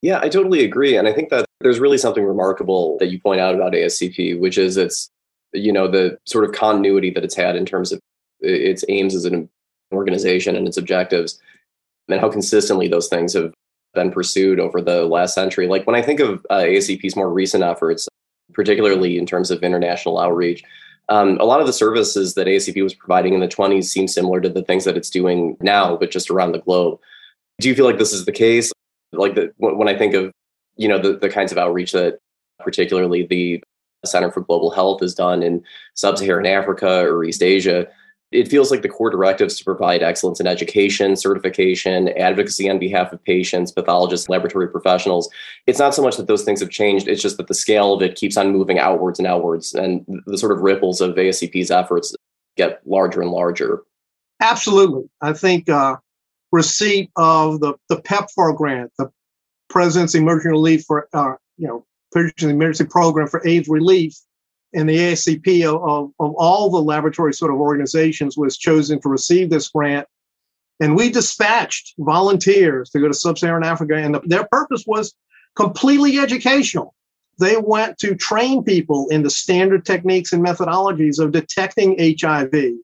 Yeah, 0.03 0.21
I 0.21 0.29
totally 0.29 0.65
agree. 0.65 0.97
And 0.97 1.09
I 1.09 1.13
think 1.13 1.31
that 1.31 1.47
there's 1.61 1.81
really 1.81 1.97
something 1.99 2.25
remarkable 2.25 2.99
that 2.99 3.09
you 3.09 3.21
point 3.21 3.41
out 3.41 3.55
about 3.55 3.73
ASCP, 3.73 4.39
which 4.39 4.59
is 4.59 4.77
its, 4.77 5.09
you 5.53 5.73
know, 5.73 5.89
the 5.89 6.19
sort 6.27 6.45
of 6.45 6.53
continuity 6.53 7.11
that 7.11 7.25
it's 7.25 7.35
had 7.35 7.57
in 7.57 7.65
terms 7.65 7.91
of 7.91 8.01
its 8.41 8.85
aims 8.89 9.15
as 9.15 9.25
an 9.25 9.49
organization 9.93 10.57
and 10.57 10.69
its 10.69 10.77
objectives, 10.77 11.41
and 12.09 12.21
how 12.21 12.29
consistently 12.29 12.89
those 12.89 13.09
things 13.09 13.33
have 13.33 13.55
been 13.95 14.11
pursued 14.11 14.61
over 14.61 14.83
the 14.83 15.07
last 15.07 15.35
century. 15.35 15.69
Like 15.69 15.87
when 15.87 15.97
I 15.97 16.03
think 16.03 16.21
of 16.21 16.45
uh, 16.51 16.59
ASCP's 16.59 17.17
more 17.17 17.33
recent 17.33 17.65
efforts, 17.65 18.09
particularly 18.53 19.17
in 19.17 19.25
terms 19.25 19.51
of 19.51 19.63
international 19.63 20.19
outreach, 20.19 20.63
um, 21.09 21.39
a 21.39 21.45
lot 21.45 21.61
of 21.61 21.67
the 21.67 21.73
services 21.73 22.35
that 22.35 22.47
ASCP 22.47 22.83
was 22.83 22.95
providing 22.95 23.35
in 23.35 23.41
the 23.41 23.49
20s 23.49 23.85
seem 23.85 24.09
similar 24.09 24.41
to 24.41 24.49
the 24.49 24.63
things 24.63 24.85
that 24.85 24.97
it's 24.97 25.11
doing 25.11 25.57
now, 25.61 25.97
but 25.97 26.11
just 26.11 26.31
around 26.31 26.53
the 26.53 26.61
globe. 26.61 26.99
Do 27.61 27.69
you 27.69 27.75
feel 27.75 27.85
like 27.85 27.99
this 27.99 28.13
is 28.13 28.25
the 28.25 28.33
case? 28.33 28.73
Like 29.13 29.35
the, 29.35 29.53
when 29.59 29.89
I 29.89 29.97
think 29.97 30.15
of, 30.15 30.33
you 30.77 30.89
know, 30.89 30.99
the, 30.99 31.17
the 31.17 31.29
kinds 31.29 31.53
of 31.53 31.59
outreach 31.59 31.93
that 31.93 32.19
particularly 32.59 33.27
the 33.27 33.63
Center 34.05 34.31
for 34.31 34.41
Global 34.41 34.71
Health 34.71 35.01
has 35.01 35.15
done 35.15 35.43
in 35.43 35.63
sub-Saharan 35.95 36.47
Africa 36.47 37.07
or 37.07 37.25
East 37.25 37.43
Asia, 37.43 37.87
it 38.35 38.49
feels 38.49 38.71
like 38.71 38.83
the 38.83 38.89
core 38.89 39.11
directives 39.11 39.57
to 39.57 39.65
provide 39.65 40.03
excellence 40.03 40.41
in 40.41 40.47
education, 40.47 41.15
certification, 41.15 42.09
advocacy 42.19 42.69
on 42.69 42.81
behalf 42.81 43.13
of 43.13 43.23
patients, 43.23 43.71
pathologists, 43.71 44.29
laboratory 44.29 44.69
professionals. 44.69 45.31
It's 45.69 45.79
not 45.79 45.95
so 45.95 46.03
much 46.03 46.17
that 46.17 46.27
those 46.27 46.43
things 46.43 46.59
have 46.59 46.71
changed, 46.71 47.07
it's 47.07 47.23
just 47.23 47.37
that 47.37 47.47
the 47.47 47.55
scale 47.55 47.95
of 47.95 48.03
it 48.03 48.17
keeps 48.17 48.37
on 48.37 48.51
moving 48.51 48.81
outwards 48.81 49.21
and 49.21 49.29
outwards. 49.29 49.73
And 49.73 50.05
the 50.27 50.37
sort 50.37 50.51
of 50.51 50.59
ripples 50.59 51.01
of 51.01 51.15
ASCP's 51.15 51.71
efforts 51.71 52.15
get 52.57 52.81
larger 52.85 53.23
and 53.23 53.31
larger. 53.31 53.83
Absolutely. 54.41 55.09
I 55.21 55.33
think 55.33 55.69
uh, 55.69 55.97
receipt 56.51 57.11
of 57.15 57.61
the, 57.61 57.75
the 57.89 57.97
PEPFAR 57.97 58.57
grant, 58.57 58.91
the 58.99 59.11
President's 59.71 60.17
Emergency 60.17 60.49
Relief 60.49 60.85
for, 60.87 61.09
uh, 61.13 61.35
you 61.57 61.69
know, 61.69 61.87
Emergency 62.17 62.85
Program 62.85 63.29
for 63.29 63.47
AIDS 63.47 63.69
Relief, 63.69 64.17
and 64.75 64.89
the 64.89 64.97
ASCP 64.97 65.65
of, 65.65 65.83
of, 65.83 66.11
of, 66.19 66.35
all 66.37 66.71
the 66.71 66.83
laboratory 66.83 67.33
sort 67.33 67.53
of 67.53 67.59
organizations 67.59 68.37
was 68.37 68.59
chosen 68.59 69.01
to 69.01 69.09
receive 69.09 69.51
this 69.51 69.69
grant. 69.69 70.07
And 70.81 70.97
we 70.97 71.11
dispatched 71.11 71.95
volunteers 71.99 72.91
to 72.91 73.01
go 73.01 73.09
to 73.09 73.15
sub-Saharan 73.15 73.65
Africa, 73.65 73.95
and 73.95 74.15
the, 74.15 74.21
their 74.25 74.47
purpose 74.51 74.85
was 74.87 75.15
completely 75.55 76.19
educational. 76.19 76.95
They 77.39 77.57
went 77.57 77.99
to 77.99 78.15
train 78.15 78.65
people 78.65 79.09
in 79.11 79.23
the 79.23 79.31
standard 79.31 79.85
techniques 79.85 80.33
and 80.33 80.45
methodologies 80.45 81.19
of 81.19 81.33
detecting 81.33 81.97
HIV 81.99 82.75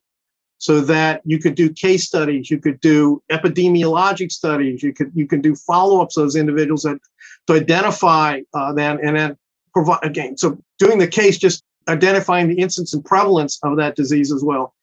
so 0.59 0.81
that 0.83 1.23
you 1.25 1.39
could 1.39 1.55
do 1.55 1.73
case 1.73 2.05
studies, 2.05 2.51
you 2.51 2.59
could 2.59 2.81
do 2.81 3.23
epidemiologic 3.31 4.31
studies, 4.31 4.83
you 4.83 4.93
could 4.93 5.11
you 5.15 5.27
could 5.27 5.41
do 5.41 5.55
follow-ups 5.55 6.17
of 6.17 6.25
those 6.25 6.37
individuals 6.37 6.83
that 6.83 6.99
to 7.47 7.55
identify 7.55 8.41
uh, 8.53 8.73
them 8.73 8.99
and 9.03 9.17
then 9.17 9.37
provide 9.73 10.01
again. 10.03 10.37
So 10.37 10.59
doing 10.79 10.99
the 10.99 11.09
case 11.09 11.39
just 11.39 11.65
identifying 11.91 12.49
the 12.49 12.59
incidence 12.59 12.95
and 12.95 13.05
prevalence 13.05 13.59
of 13.63 13.77
that 13.77 13.97
disease 13.97 14.33
as 14.33 14.43
well. 14.43 14.75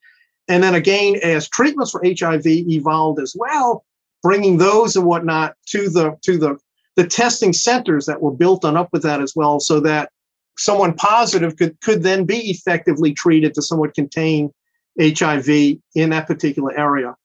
And 0.47 0.63
then 0.63 0.75
again, 0.75 1.17
as 1.23 1.49
treatments 1.49 1.91
for 1.91 2.01
HIV 2.03 2.45
evolved 2.45 3.19
as 3.19 3.35
well, 3.37 3.83
bringing 4.23 4.57
those 4.57 4.95
and 4.95 5.05
whatnot 5.05 5.55
to 5.67 5.89
the 5.89 6.17
to 6.23 6.37
the 6.37 6.57
the 6.95 7.05
testing 7.05 7.53
centers 7.53 8.05
that 8.07 8.21
were 8.21 8.31
built 8.31 8.65
on 8.65 8.75
up 8.75 8.89
with 8.91 9.03
that 9.03 9.21
as 9.21 9.33
well, 9.35 9.59
so 9.59 9.79
that 9.81 10.09
someone 10.57 10.93
positive 10.93 11.55
could 11.57 11.79
could 11.81 12.03
then 12.03 12.25
be 12.25 12.49
effectively 12.49 13.13
treated 13.13 13.53
to 13.53 13.61
somewhat 13.61 13.93
contain 13.93 14.51
HIV 14.99 15.47
in 15.95 16.09
that 16.09 16.27
particular 16.27 16.77
area. 16.77 17.15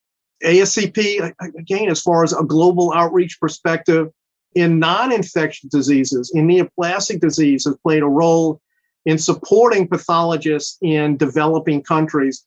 ASCP, 0.44 1.32
again, 1.56 1.88
as 1.88 2.02
far 2.02 2.24
as 2.24 2.32
a 2.32 2.42
global 2.42 2.92
outreach 2.92 3.38
perspective, 3.40 4.08
in 4.54 4.78
non-infectious 4.78 5.70
diseases, 5.70 6.30
in 6.34 6.46
neoplastic 6.46 7.20
disease, 7.20 7.64
has 7.64 7.76
played 7.82 8.02
a 8.02 8.08
role 8.08 8.60
in 9.04 9.18
supporting 9.18 9.88
pathologists 9.88 10.78
in 10.82 11.16
developing 11.16 11.82
countries 11.82 12.44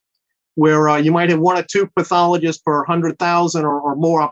where 0.56 0.88
uh, 0.88 0.98
you 0.98 1.12
might 1.12 1.30
have 1.30 1.40
one 1.40 1.58
or 1.58 1.64
two 1.64 1.88
pathologists 1.98 2.62
per 2.62 2.78
100,000 2.80 3.66
or, 3.66 3.82
or 3.82 3.96
more 3.96 4.32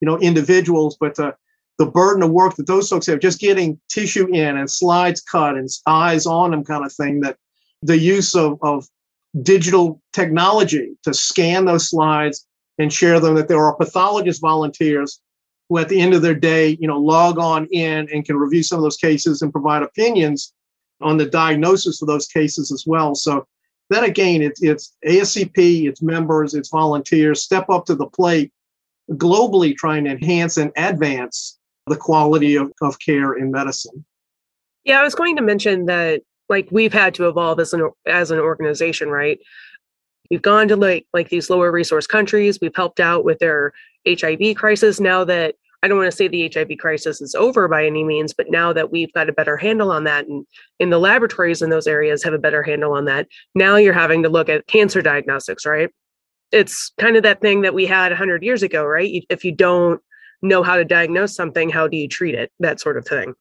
you 0.00 0.06
know, 0.06 0.18
individuals, 0.18 0.96
but 1.00 1.18
uh, 1.18 1.32
the 1.78 1.86
burden 1.86 2.22
of 2.22 2.30
work 2.30 2.56
that 2.56 2.66
those 2.66 2.88
folks 2.88 3.06
have, 3.06 3.20
just 3.20 3.40
getting 3.40 3.80
tissue 3.88 4.26
in 4.26 4.56
and 4.56 4.70
slides 4.70 5.20
cut 5.20 5.56
and 5.56 5.68
eyes 5.86 6.26
on 6.26 6.50
them 6.50 6.64
kind 6.64 6.84
of 6.84 6.92
thing, 6.92 7.20
that 7.20 7.36
the 7.82 7.96
use 7.96 8.34
of, 8.34 8.58
of 8.62 8.86
digital 9.42 10.02
technology 10.12 10.92
to 11.04 11.14
scan 11.14 11.64
those 11.64 11.88
slides 11.88 12.46
and 12.78 12.92
share 12.92 13.20
them, 13.20 13.34
that 13.36 13.48
there 13.48 13.64
are 13.64 13.76
pathologist 13.76 14.40
volunteers 14.40 15.20
who 15.68 15.78
at 15.78 15.88
the 15.88 16.00
end 16.00 16.12
of 16.12 16.20
their 16.20 16.34
day, 16.34 16.76
you 16.80 16.88
know, 16.88 16.98
log 16.98 17.38
on 17.38 17.66
in 17.70 18.08
and 18.12 18.24
can 18.24 18.36
review 18.36 18.62
some 18.62 18.78
of 18.78 18.82
those 18.82 18.96
cases 18.96 19.40
and 19.40 19.52
provide 19.52 19.82
opinions 19.82 20.52
on 21.02 21.16
the 21.16 21.26
diagnosis 21.26 22.02
of 22.02 22.08
those 22.08 22.26
cases 22.26 22.72
as 22.72 22.84
well. 22.86 23.14
So 23.14 23.46
then 23.90 24.04
again, 24.04 24.42
it's, 24.42 24.62
it's 24.62 24.96
ASCP, 25.06 25.88
its 25.88 26.02
members, 26.02 26.54
its 26.54 26.70
volunteers 26.70 27.42
step 27.42 27.68
up 27.68 27.84
to 27.86 27.94
the 27.94 28.06
plate 28.06 28.52
globally 29.10 29.76
trying 29.76 30.04
to 30.04 30.10
enhance 30.10 30.56
and 30.56 30.72
advance 30.76 31.58
the 31.86 31.96
quality 31.96 32.56
of, 32.56 32.72
of 32.80 32.98
care 32.98 33.34
in 33.34 33.50
medicine. 33.50 34.04
Yeah, 34.84 35.00
I 35.00 35.02
was 35.02 35.14
going 35.14 35.36
to 35.36 35.42
mention 35.42 35.86
that 35.86 36.22
like 36.48 36.68
we've 36.70 36.92
had 36.92 37.14
to 37.14 37.28
evolve 37.28 37.60
as 37.60 37.72
an 37.72 37.88
as 38.06 38.30
an 38.30 38.38
organization, 38.38 39.08
right? 39.08 39.38
We've 40.30 40.42
gone 40.42 40.68
to 40.68 40.76
like 40.76 41.06
like 41.12 41.28
these 41.28 41.50
lower 41.50 41.70
resource 41.70 42.06
countries. 42.06 42.60
We've 42.60 42.74
helped 42.74 43.00
out 43.00 43.24
with 43.24 43.38
their 43.38 43.72
HIV 44.08 44.56
crisis. 44.56 45.00
Now 45.00 45.24
that 45.24 45.54
I 45.82 45.88
don't 45.88 45.98
want 45.98 46.10
to 46.10 46.16
say 46.16 46.28
the 46.28 46.50
HIV 46.52 46.78
crisis 46.78 47.20
is 47.20 47.34
over 47.34 47.66
by 47.66 47.84
any 47.84 48.04
means, 48.04 48.32
but 48.32 48.50
now 48.50 48.72
that 48.72 48.92
we've 48.92 49.12
got 49.12 49.28
a 49.28 49.32
better 49.32 49.56
handle 49.56 49.90
on 49.90 50.04
that 50.04 50.26
and 50.26 50.46
in 50.78 50.90
the 50.90 50.98
laboratories 50.98 51.60
in 51.60 51.70
those 51.70 51.88
areas 51.88 52.22
have 52.22 52.34
a 52.34 52.38
better 52.38 52.62
handle 52.62 52.92
on 52.92 53.04
that, 53.06 53.26
now 53.54 53.76
you're 53.76 53.92
having 53.92 54.22
to 54.22 54.28
look 54.28 54.48
at 54.48 54.66
cancer 54.68 55.02
diagnostics, 55.02 55.66
right? 55.66 55.90
It's 56.52 56.92
kind 57.00 57.16
of 57.16 57.24
that 57.24 57.40
thing 57.40 57.62
that 57.62 57.74
we 57.74 57.86
had 57.86 58.12
100 58.12 58.44
years 58.44 58.62
ago, 58.62 58.84
right? 58.84 59.24
If 59.28 59.44
you 59.44 59.52
don't 59.52 60.00
know 60.40 60.62
how 60.62 60.76
to 60.76 60.84
diagnose 60.84 61.34
something, 61.34 61.70
how 61.70 61.88
do 61.88 61.96
you 61.96 62.08
treat 62.08 62.34
it? 62.34 62.52
That 62.60 62.80
sort 62.80 62.96
of 62.96 63.06
thing. 63.06 63.34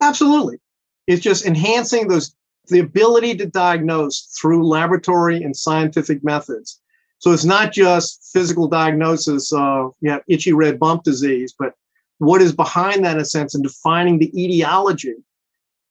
Absolutely. 0.00 0.58
It's 1.06 1.22
just 1.22 1.44
enhancing 1.44 2.08
those 2.08 2.34
the 2.68 2.80
ability 2.80 3.36
to 3.36 3.44
diagnose 3.44 4.22
through 4.40 4.66
laboratory 4.66 5.42
and 5.42 5.54
scientific 5.54 6.24
methods 6.24 6.80
so 7.24 7.32
it's 7.32 7.46
not 7.46 7.72
just 7.72 8.28
physical 8.34 8.68
diagnosis 8.68 9.50
of 9.50 9.94
you 10.02 10.10
know, 10.10 10.20
itchy 10.28 10.52
red 10.52 10.78
bump 10.78 11.04
disease, 11.04 11.54
but 11.58 11.72
what 12.18 12.42
is 12.42 12.52
behind 12.52 13.02
that 13.02 13.16
in 13.16 13.22
a 13.22 13.24
sense 13.24 13.54
and 13.54 13.64
defining 13.64 14.18
the 14.18 14.30
etiology. 14.38 15.14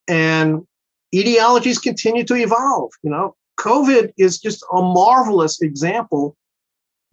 And 0.08 0.68
etiologies 1.12 1.82
continue 1.82 2.24
to 2.26 2.36
evolve. 2.36 2.92
You 3.02 3.10
know, 3.10 3.36
COVID 3.60 4.14
is 4.16 4.38
just 4.38 4.64
a 4.72 4.80
marvelous 4.80 5.60
example 5.64 6.38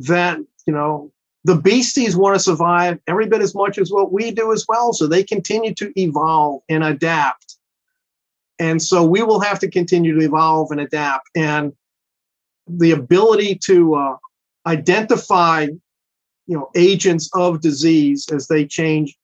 that, 0.01 0.37
you 0.67 0.75
know, 0.75 1.11
the 1.45 1.57
beasties 1.57 2.15
want 2.15 2.37
to 2.37 2.41
survive 2.41 2.99
every 3.07 3.27
bit 3.27 3.41
as 3.41 3.55
much 3.55 3.79
as 3.79 3.91
what 3.91 4.13
we 4.13 4.33
do 4.33 4.53
as 4.53 4.67
well. 4.69 4.93
So 4.93 5.07
they 5.07 5.25
continue 5.25 5.73
to 5.77 5.99
evolve 5.99 6.61
and 6.69 6.85
adapt. 6.85 7.57
And 8.59 8.83
so 8.83 9.03
we 9.03 9.23
will 9.23 9.41
have 9.41 9.61
to 9.61 9.71
continue 9.71 10.15
to 10.15 10.27
evolve 10.27 10.73
and 10.73 10.81
adapt. 10.83 11.31
And 11.35 11.73
the 12.79 12.93
ability 12.93 13.55
to 13.67 13.95
uh, 13.95 14.17
identify 14.67 15.63
you 16.47 16.57
know 16.57 16.71
agents 16.75 17.31
of 17.35 17.61
disease 17.61 18.29
as 18.33 18.49
they 18.49 18.67
change 18.67 19.17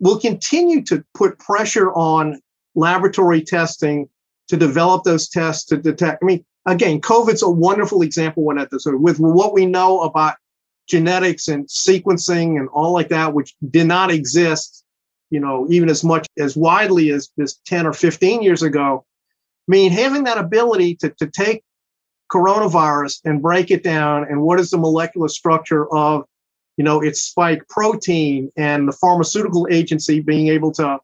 will 0.00 0.18
continue 0.18 0.82
to 0.82 1.04
put 1.14 1.38
pressure 1.38 1.90
on 1.92 2.40
laboratory 2.74 3.42
testing 3.42 4.08
to 4.48 4.56
develop 4.56 5.02
those 5.04 5.28
tests 5.28 5.64
to 5.64 5.76
detect 5.76 6.22
i 6.22 6.26
mean 6.26 6.44
again 6.66 7.00
covid's 7.00 7.42
a 7.42 7.48
wonderful 7.48 8.02
example 8.02 8.44
when 8.44 8.58
at 8.58 8.70
this 8.70 8.84
with 8.86 9.18
what 9.18 9.54
we 9.54 9.64
know 9.66 10.02
about 10.02 10.36
genetics 10.86 11.48
and 11.48 11.66
sequencing 11.66 12.58
and 12.58 12.68
all 12.68 12.92
like 12.92 13.08
that 13.08 13.32
which 13.32 13.54
did 13.70 13.86
not 13.86 14.10
exist 14.10 14.84
you 15.30 15.40
know, 15.40 15.66
even 15.68 15.88
as 15.88 16.04
much 16.04 16.26
as 16.38 16.56
widely 16.56 17.10
as 17.10 17.30
this 17.36 17.60
10 17.66 17.86
or 17.86 17.92
15 17.92 18.42
years 18.42 18.62
ago. 18.62 19.04
I 19.68 19.70
mean, 19.70 19.90
having 19.90 20.24
that 20.24 20.38
ability 20.38 20.96
to, 20.96 21.10
to 21.10 21.26
take 21.26 21.62
coronavirus 22.32 23.20
and 23.24 23.42
break 23.42 23.70
it 23.70 23.82
down 23.82 24.24
and 24.24 24.42
what 24.42 24.60
is 24.60 24.70
the 24.70 24.78
molecular 24.78 25.28
structure 25.28 25.92
of, 25.94 26.24
you 26.76 26.84
know, 26.84 27.00
its 27.00 27.22
spike 27.22 27.66
protein 27.68 28.50
and 28.56 28.88
the 28.88 28.92
pharmaceutical 28.92 29.66
agency 29.70 30.20
being 30.20 30.48
able 30.48 30.72
to 30.72 30.98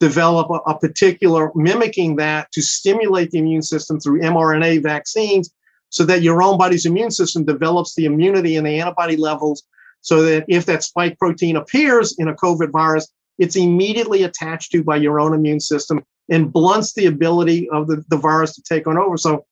develop 0.00 0.50
a, 0.50 0.70
a 0.70 0.78
particular 0.78 1.50
mimicking 1.54 2.16
that 2.16 2.50
to 2.52 2.62
stimulate 2.62 3.30
the 3.30 3.38
immune 3.38 3.62
system 3.62 3.98
through 3.98 4.20
mRNA 4.20 4.82
vaccines 4.82 5.50
so 5.90 6.04
that 6.04 6.22
your 6.22 6.42
own 6.42 6.58
body's 6.58 6.86
immune 6.86 7.10
system 7.10 7.44
develops 7.44 7.94
the 7.94 8.04
immunity 8.04 8.56
and 8.56 8.66
the 8.66 8.78
antibody 8.78 9.16
levels 9.16 9.64
so 10.00 10.22
that 10.22 10.44
if 10.48 10.66
that 10.66 10.84
spike 10.84 11.18
protein 11.18 11.56
appears 11.56 12.14
in 12.18 12.28
a 12.28 12.34
COVID 12.34 12.70
virus, 12.70 13.08
it's 13.38 13.56
immediately 13.56 14.22
attached 14.22 14.70
to 14.72 14.84
by 14.84 14.96
your 14.96 15.18
own 15.18 15.34
immune 15.34 15.60
system 15.60 16.04
and 16.28 16.52
blunts 16.52 16.92
the 16.92 17.06
ability 17.06 17.68
of 17.70 17.86
the, 17.86 18.04
the 18.08 18.16
virus 18.16 18.54
to 18.54 18.62
take 18.62 18.86
on 18.86 18.98
over. 18.98 19.16
So 19.16 19.44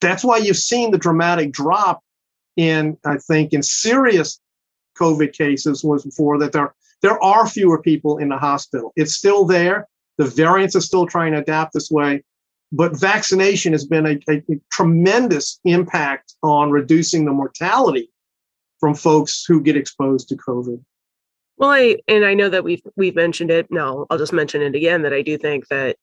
that's 0.00 0.24
why 0.24 0.38
you've 0.38 0.56
seen 0.56 0.90
the 0.90 0.98
dramatic 0.98 1.52
drop 1.52 2.02
in, 2.56 2.96
I 3.04 3.16
think, 3.18 3.52
in 3.52 3.62
serious 3.62 4.40
COVID 4.98 5.32
cases 5.32 5.84
was 5.84 6.04
before 6.04 6.38
that 6.38 6.52
there, 6.52 6.74
there 7.02 7.22
are 7.22 7.48
fewer 7.48 7.80
people 7.80 8.18
in 8.18 8.28
the 8.28 8.38
hospital. 8.38 8.92
It's 8.96 9.14
still 9.14 9.44
there. 9.44 9.88
The 10.18 10.26
variants 10.26 10.74
are 10.74 10.80
still 10.80 11.06
trying 11.06 11.32
to 11.32 11.38
adapt 11.38 11.72
this 11.72 11.90
way. 11.90 12.24
But 12.70 12.98
vaccination 12.98 13.72
has 13.72 13.86
been 13.86 14.06
a, 14.06 14.18
a, 14.28 14.42
a 14.50 14.60
tremendous 14.70 15.58
impact 15.64 16.34
on 16.42 16.70
reducing 16.70 17.24
the 17.24 17.32
mortality 17.32 18.10
from 18.78 18.94
folks 18.94 19.44
who 19.46 19.62
get 19.62 19.76
exposed 19.76 20.28
to 20.28 20.36
COVID. 20.36 20.82
Well, 21.56 21.70
I 21.70 21.96
and 22.06 22.24
I 22.24 22.34
know 22.34 22.48
that 22.48 22.62
we've 22.62 22.82
we've 22.96 23.16
mentioned 23.16 23.50
it. 23.50 23.66
No, 23.70 24.06
I'll 24.10 24.18
just 24.18 24.32
mention 24.32 24.62
it 24.62 24.76
again 24.76 25.02
that 25.02 25.12
I 25.12 25.22
do 25.22 25.36
think 25.38 25.68
that 25.68 25.96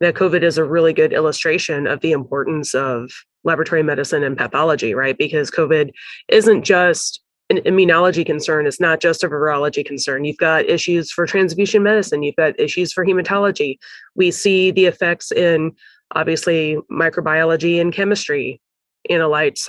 that 0.00 0.14
COVID 0.14 0.42
is 0.42 0.58
a 0.58 0.64
really 0.64 0.92
good 0.92 1.12
illustration 1.12 1.86
of 1.86 2.00
the 2.00 2.12
importance 2.12 2.74
of 2.74 3.10
laboratory 3.46 3.82
medicine 3.82 4.22
and 4.22 4.36
pathology, 4.36 4.92
right? 4.92 5.16
Because 5.16 5.50
COVID 5.50 5.90
isn't 6.28 6.64
just 6.64 7.22
an 7.48 7.58
immunology 7.58 8.26
concern, 8.26 8.66
it's 8.66 8.80
not 8.80 9.00
just 9.00 9.22
a 9.22 9.28
virology 9.28 9.86
concern. 9.86 10.24
You've 10.24 10.36
got 10.36 10.68
issues 10.68 11.12
for 11.12 11.26
transfusion 11.26 11.84
medicine, 11.84 12.24
you've 12.24 12.36
got 12.36 12.58
issues 12.58 12.92
for 12.92 13.06
hematology. 13.06 13.78
We 14.16 14.32
see 14.32 14.72
the 14.72 14.86
effects 14.86 15.30
in 15.30 15.72
obviously 16.14 16.76
microbiology 16.90 17.80
and 17.80 17.92
chemistry 17.92 18.60
analytes. 19.08 19.68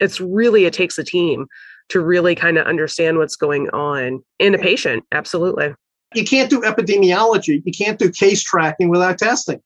It's 0.00 0.20
really, 0.20 0.64
it 0.64 0.72
takes 0.72 0.96
a 0.96 1.04
team 1.04 1.46
to 1.90 2.00
really 2.00 2.34
kind 2.34 2.56
of 2.56 2.66
understand 2.66 3.18
what's 3.18 3.36
going 3.36 3.68
on 3.70 4.22
in 4.38 4.54
a 4.54 4.58
patient. 4.58 5.04
Absolutely. 5.12 5.74
You 6.14 6.24
can't 6.24 6.48
do 6.48 6.62
epidemiology, 6.62 7.62
you 7.62 7.72
can't 7.72 7.98
do 7.98 8.10
case 8.10 8.42
tracking 8.42 8.88
without 8.88 9.18
testing. 9.18 9.60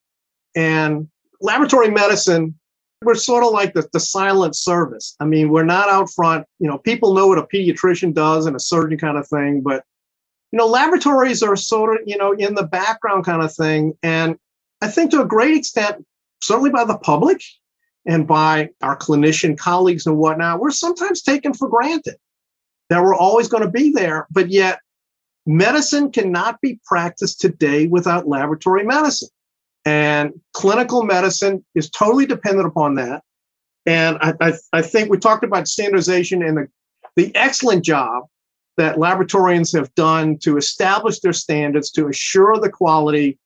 And 0.57 1.09
laboratory 1.40 1.90
medicine, 1.90 2.59
we're 3.05 3.15
sort 3.15 3.45
of 3.45 3.53
like 3.53 3.75
the, 3.75 3.88
the 3.93 4.01
silent 4.01 4.57
service. 4.57 5.17
I 5.21 5.25
mean, 5.25 5.51
we're 5.51 5.65
not 5.65 5.88
out 5.88 6.11
front. 6.11 6.47
You 6.59 6.69
know, 6.69 6.79
people 6.79 7.15
know 7.15 7.27
what 7.29 7.38
a 7.38 7.43
pediatrician 7.43 8.15
does 8.15 8.47
and 8.47 8.57
a 8.57 8.61
surgeon 8.61 8.99
kind 8.99 9.17
of 9.17 9.27
thing, 9.29 9.62
but 9.62 9.85
you 10.53 10.59
know, 10.59 10.67
laboratories 10.67 11.43
are 11.43 11.57
sort 11.57 11.97
of, 11.97 12.07
you 12.07 12.17
know, 12.17 12.33
in 12.33 12.55
the 12.55 12.62
background 12.62 13.25
kind 13.25 13.43
of 13.43 13.55
thing. 13.55 13.95
And 14.03 14.37
I 14.83 14.88
think 14.88 15.11
to 15.11 15.23
a 15.23 15.27
great 15.27 15.57
extent, 15.57 16.05
certainly 16.43 16.71
by 16.71 16.85
the 16.85 16.99
public 16.99 17.43
and 18.07 18.27
by 18.27 18.71
our 18.83 18.97
clinician 18.97 19.57
colleagues 19.57 20.07
and 20.07 20.19
whatnot, 20.19 20.61
we're 20.61 20.71
sometimes 20.71 21.23
taken 21.23 21.55
for 21.55 21.69
granted 21.69 22.17
that 22.91 23.03
we're 23.03 23.17
always 23.17 23.49
going 23.49 23.62
to 23.62 23.71
be 23.71 23.93
there. 23.93 24.27
But 24.31 24.51
yet, 24.51 24.81
medicine 25.47 26.12
cannot 26.12 26.61
be 26.61 26.79
practiced 26.85 27.41
today 27.41 27.87
without 27.87 28.29
laboratory 28.29 28.85
medicine. 28.85 29.31
And 29.85 30.33
clinical 30.53 31.03
medicine 31.03 31.64
is 31.75 31.90
totally 31.90 32.27
dependent 32.27 32.66
upon 32.66 32.95
that. 32.97 33.23
And 33.85 34.16
I, 34.21 34.35
I, 34.40 34.53
I 34.73 34.83
think 34.83 35.11
we 35.11 35.18
talked 35.18 35.45
about 35.45 35.66
standardization 35.66 36.42
and 36.42 36.57
the, 36.57 36.68
the 37.16 37.35
excellent 37.35 37.85
job 37.85 38.25
that 38.77 38.97
laboratorians 38.97 39.77
have 39.77 39.95
done 39.95 40.38
to 40.38 40.57
establish 40.57 41.21
their 41.21 41.33
standards 41.33 41.90
to 41.92 42.09
assure 42.09 42.59
the 42.59 42.71
quality 42.71 43.38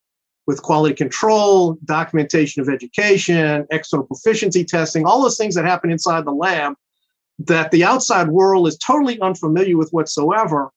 with 0.47 0.63
quality 0.63 0.95
control, 0.95 1.77
documentation 1.85 2.63
of 2.63 2.69
education, 2.69 3.67
external 3.71 4.07
proficiency 4.07 4.65
testing, 4.65 5.05
all 5.05 5.23
those 5.23 5.37
things 5.37 5.55
that 5.57 5.65
happen 5.65 5.91
inside 5.91 6.25
the 6.25 6.33
lab 6.33 6.75
that 7.39 7.71
the 7.71 7.83
outside 7.83 8.29
world 8.29 8.69
is 8.69 8.79
totally 8.79 9.21
unfamiliar 9.21 9.77
with 9.77 9.91
whatsoever. 9.91 10.71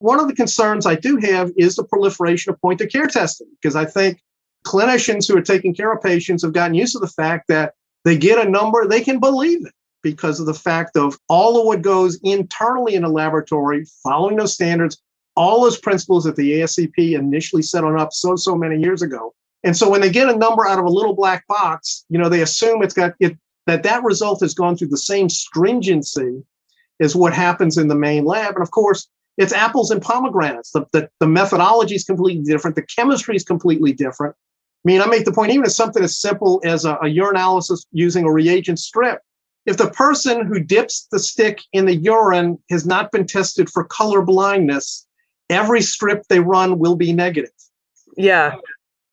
One 0.00 0.20
of 0.20 0.28
the 0.28 0.34
concerns 0.34 0.86
I 0.86 0.94
do 0.94 1.16
have 1.16 1.50
is 1.56 1.76
the 1.76 1.84
proliferation 1.84 2.52
of 2.52 2.60
point 2.60 2.80
of 2.80 2.90
care 2.90 3.06
testing, 3.06 3.48
because 3.60 3.74
I 3.74 3.84
think 3.84 4.20
clinicians 4.66 5.28
who 5.28 5.36
are 5.36 5.42
taking 5.42 5.74
care 5.74 5.92
of 5.92 6.02
patients 6.02 6.42
have 6.42 6.52
gotten 6.52 6.74
used 6.74 6.92
to 6.92 6.98
the 6.98 7.06
fact 7.06 7.48
that 7.48 7.74
they 8.04 8.16
get 8.16 8.44
a 8.44 8.50
number, 8.50 8.86
they 8.86 9.00
can 9.00 9.20
believe 9.20 9.66
it 9.66 9.72
because 10.02 10.40
of 10.40 10.46
the 10.46 10.54
fact 10.54 10.96
of 10.96 11.18
all 11.28 11.58
of 11.58 11.66
what 11.66 11.82
goes 11.82 12.18
internally 12.22 12.94
in 12.94 13.04
a 13.04 13.08
laboratory, 13.08 13.84
following 14.02 14.36
those 14.36 14.54
standards, 14.54 15.02
all 15.36 15.62
those 15.62 15.78
principles 15.78 16.24
that 16.24 16.36
the 16.36 16.60
ASCP 16.60 17.18
initially 17.18 17.62
set 17.62 17.84
on 17.84 17.98
up 17.98 18.12
so, 18.12 18.36
so 18.36 18.54
many 18.56 18.80
years 18.80 19.02
ago. 19.02 19.34
And 19.64 19.76
so 19.76 19.90
when 19.90 20.00
they 20.00 20.10
get 20.10 20.28
a 20.28 20.36
number 20.36 20.66
out 20.66 20.78
of 20.78 20.84
a 20.84 20.90
little 20.90 21.14
black 21.14 21.46
box, 21.48 22.04
you 22.08 22.18
know, 22.18 22.28
they 22.28 22.42
assume 22.42 22.82
it's 22.82 22.94
got 22.94 23.14
it, 23.20 23.36
that 23.66 23.82
that 23.82 24.04
result 24.04 24.40
has 24.40 24.54
gone 24.54 24.76
through 24.76 24.88
the 24.88 24.96
same 24.96 25.28
stringency 25.28 26.42
as 27.00 27.14
what 27.14 27.32
happens 27.32 27.76
in 27.76 27.88
the 27.88 27.94
main 27.94 28.24
lab. 28.24 28.54
And 28.54 28.62
of 28.62 28.70
course, 28.70 29.08
it's 29.36 29.52
apples 29.52 29.90
and 29.90 30.02
pomegranates. 30.02 30.72
The, 30.72 30.86
the, 30.92 31.08
the 31.20 31.28
methodology 31.28 31.94
is 31.94 32.04
completely 32.04 32.42
different. 32.42 32.76
The 32.76 32.82
chemistry 32.82 33.36
is 33.36 33.44
completely 33.44 33.92
different. 33.92 34.34
I 34.84 34.88
mean, 34.88 35.02
I 35.02 35.06
make 35.06 35.24
the 35.24 35.32
point, 35.32 35.52
even 35.52 35.66
as 35.66 35.76
something 35.76 36.02
as 36.02 36.18
simple 36.18 36.60
as 36.64 36.84
a, 36.84 36.94
a 36.94 37.04
urinalysis 37.04 37.84
using 37.92 38.24
a 38.24 38.32
reagent 38.32 38.78
strip, 38.78 39.20
if 39.66 39.76
the 39.76 39.90
person 39.90 40.46
who 40.46 40.60
dips 40.60 41.08
the 41.10 41.18
stick 41.18 41.60
in 41.72 41.84
the 41.84 41.96
urine 41.96 42.58
has 42.70 42.86
not 42.86 43.12
been 43.12 43.26
tested 43.26 43.68
for 43.68 43.84
color 43.84 44.22
blindness, 44.22 45.06
every 45.50 45.82
strip 45.82 46.22
they 46.28 46.40
run 46.40 46.78
will 46.78 46.96
be 46.96 47.12
negative. 47.12 47.50
Yeah. 48.16 48.54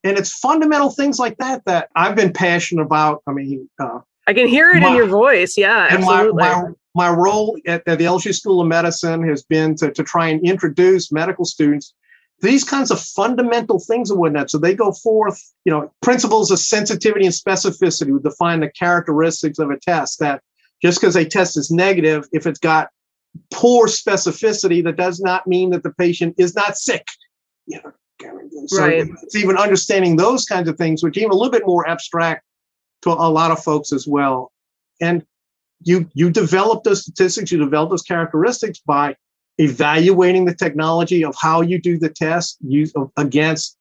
And 0.03 0.17
it's 0.17 0.31
fundamental 0.31 0.91
things 0.91 1.19
like 1.19 1.37
that 1.39 1.65
that 1.65 1.89
I've 1.95 2.15
been 2.15 2.31
passionate 2.31 2.83
about. 2.83 3.23
I 3.27 3.33
mean, 3.33 3.69
uh, 3.81 3.99
I 4.27 4.33
can 4.33 4.47
hear 4.47 4.71
it 4.71 4.81
my, 4.81 4.89
in 4.89 4.95
your 4.95 5.07
voice. 5.07 5.57
Yeah, 5.57 5.87
and 5.87 6.03
absolutely. 6.03 6.43
My, 6.43 6.61
my, 6.61 6.69
my 6.93 7.09
role 7.09 7.57
at, 7.67 7.83
at, 7.87 7.97
the 7.97 8.05
LSU 8.05 8.33
School 8.33 8.61
of 8.61 8.67
Medicine 8.67 9.27
has 9.27 9.43
been 9.43 9.75
to, 9.75 9.91
to 9.91 10.03
try 10.03 10.27
and 10.27 10.45
introduce 10.45 11.11
medical 11.11 11.43
students 11.43 11.93
these 12.41 12.63
kinds 12.63 12.91
of 12.91 12.99
fundamental 12.99 13.79
things 13.79 14.09
and 14.09 14.19
whatnot. 14.19 14.49
So 14.49 14.57
they 14.57 14.75
go 14.75 14.91
forth, 14.91 15.41
you 15.63 15.71
know, 15.71 15.91
principles 16.01 16.51
of 16.51 16.59
sensitivity 16.59 17.25
and 17.25 17.33
specificity 17.33 18.11
would 18.11 18.23
define 18.23 18.59
the 18.59 18.69
characteristics 18.69 19.59
of 19.59 19.69
a 19.69 19.79
test 19.79 20.19
that 20.19 20.41
just 20.81 20.99
because 20.99 21.15
a 21.15 21.25
test 21.25 21.57
is 21.57 21.71
negative, 21.71 22.27
if 22.33 22.45
it's 22.45 22.59
got 22.59 22.89
poor 23.51 23.87
specificity, 23.87 24.83
that 24.83 24.97
does 24.97 25.19
not 25.19 25.47
mean 25.47 25.69
that 25.71 25.83
the 25.83 25.93
patient 25.93 26.35
is 26.37 26.55
not 26.55 26.77
sick. 26.77 27.05
You 27.67 27.79
know, 27.83 27.91
so 28.67 28.81
right. 28.81 29.07
it's 29.23 29.35
even 29.35 29.57
understanding 29.57 30.15
those 30.15 30.45
kinds 30.45 30.69
of 30.69 30.77
things, 30.77 31.03
which 31.03 31.17
even 31.17 31.31
a 31.31 31.33
little 31.33 31.51
bit 31.51 31.65
more 31.65 31.87
abstract 31.87 32.43
to 33.01 33.09
a 33.09 33.29
lot 33.29 33.51
of 33.51 33.63
folks 33.63 33.91
as 33.91 34.07
well. 34.07 34.51
And 35.01 35.25
you 35.81 36.09
you 36.13 36.29
develop 36.29 36.83
those 36.83 37.01
statistics, 37.01 37.51
you 37.51 37.57
develop 37.57 37.89
those 37.89 38.03
characteristics 38.03 38.79
by 38.79 39.15
evaluating 39.57 40.45
the 40.45 40.55
technology 40.55 41.23
of 41.23 41.35
how 41.39 41.61
you 41.61 41.79
do 41.79 41.97
the 41.97 42.09
test 42.09 42.57
you, 42.61 42.87
against 43.17 43.77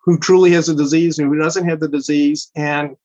who 0.00 0.18
truly 0.18 0.50
has 0.52 0.68
a 0.68 0.74
disease 0.74 1.18
and 1.18 1.28
who 1.28 1.38
doesn't 1.38 1.68
have 1.68 1.80
the 1.80 1.88
disease, 1.88 2.50
and 2.54 2.96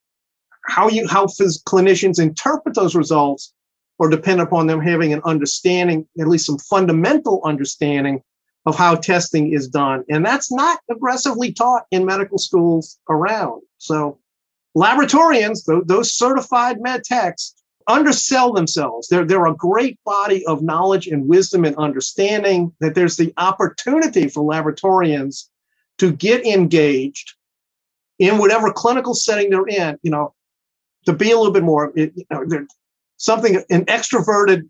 how 0.66 0.90
you 0.90 1.08
how 1.08 1.26
clinicians 1.26 2.22
interpret 2.22 2.76
those 2.76 2.96
results 2.96 3.54
or 3.98 4.10
depend 4.10 4.42
upon 4.42 4.68
them 4.68 4.82
having 4.82 5.14
an 5.14 5.22
understanding, 5.26 6.08
at 6.20 6.28
least 6.28 6.46
some 6.46 6.58
fundamental 6.58 7.42
understanding 7.44 8.22
of 8.66 8.76
how 8.76 8.96
testing 8.96 9.54
is 9.54 9.68
done. 9.68 10.04
And 10.10 10.26
that's 10.26 10.52
not 10.52 10.80
aggressively 10.90 11.52
taught 11.52 11.86
in 11.92 12.06
medical 12.06 12.38
schools 12.38 13.00
around. 13.10 13.62
So 13.78 14.20
laboratorians, 14.76 15.60
those 15.86 16.14
certified 16.14 16.82
med 16.82 17.04
techs, 17.04 17.56
undersell 17.90 18.54
themselves. 18.54 19.08
They're, 19.08 19.26
they're 19.26 19.48
a 19.48 19.56
great 19.56 20.00
body 20.06 20.46
of 20.46 20.62
knowledge 20.62 21.08
and 21.08 21.28
wisdom 21.28 21.66
and 21.66 21.76
understanding 21.76 22.74
that 22.80 22.96
there's 22.96 23.18
the 23.18 23.34
opportunity 23.38 24.30
for 24.30 24.44
laboratorians 24.44 25.50
to 25.98 26.14
get 26.14 26.46
engaged 26.46 27.34
in 28.20 28.38
whatever 28.38 28.72
clinical 28.72 29.14
setting 29.14 29.50
they're 29.50 29.68
in, 29.68 29.98
you 30.04 30.12
know, 30.12 30.34
to 31.06 31.14
be 31.14 31.32
a 31.32 31.38
little 31.38 31.54
bit 31.54 31.64
more, 31.64 31.92
you 31.96 32.12
know, 32.30 32.46
something, 33.18 33.56
an 33.70 33.86
extroverted 33.86 34.70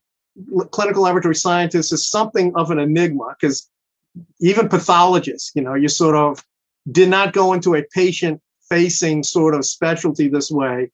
clinical 0.71 1.03
laboratory 1.03 1.35
scientist 1.35 1.91
is 1.91 2.09
something 2.09 2.53
of 2.55 2.71
an 2.71 2.79
enigma 2.79 3.35
because 3.39 3.69
even 4.39 4.69
pathologists, 4.69 5.51
you 5.55 5.61
know, 5.61 5.73
you 5.73 5.89
sort 5.89 6.15
of 6.15 6.43
did 6.91 7.09
not 7.09 7.33
go 7.33 7.53
into 7.53 7.75
a 7.75 7.83
patient 7.93 8.41
facing 8.69 9.23
sort 9.23 9.55
of 9.55 9.65
specialty 9.65 10.29
this 10.29 10.49
way. 10.49 10.89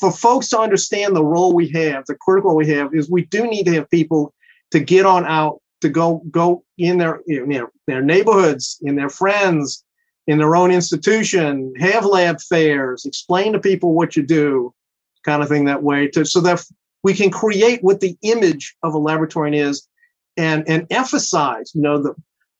For 0.00 0.10
folks 0.10 0.48
to 0.48 0.58
understand 0.58 1.14
the 1.14 1.24
role 1.24 1.52
we 1.52 1.68
have, 1.68 2.06
the 2.06 2.14
critical 2.14 2.56
we 2.56 2.68
have, 2.70 2.94
is 2.94 3.10
we 3.10 3.26
do 3.26 3.46
need 3.46 3.66
to 3.66 3.74
have 3.74 3.90
people 3.90 4.32
to 4.70 4.80
get 4.80 5.04
on 5.04 5.26
out 5.26 5.60
to 5.82 5.90
go 5.90 6.22
go 6.30 6.64
in 6.78 6.98
their 6.98 7.20
their 7.86 8.02
neighborhoods, 8.02 8.78
in 8.82 8.96
their 8.96 9.10
friends, 9.10 9.84
in 10.26 10.38
their 10.38 10.56
own 10.56 10.70
institution, 10.70 11.72
have 11.78 12.04
lab 12.04 12.40
fairs, 12.40 13.04
explain 13.04 13.52
to 13.52 13.60
people 13.60 13.94
what 13.94 14.16
you 14.16 14.22
do, 14.22 14.72
kind 15.24 15.42
of 15.42 15.48
thing 15.48 15.66
that 15.66 15.82
way, 15.82 16.08
to 16.08 16.24
so 16.24 16.40
that 16.40 16.64
we 17.02 17.14
can 17.14 17.30
create 17.30 17.82
what 17.82 18.00
the 18.00 18.16
image 18.22 18.74
of 18.82 18.94
a 18.94 18.98
laboratory 18.98 19.58
is 19.58 19.86
and 20.36 20.66
and 20.66 20.86
emphasize, 20.90 21.72
you 21.74 21.82
know, 21.82 22.02
the 22.02 22.14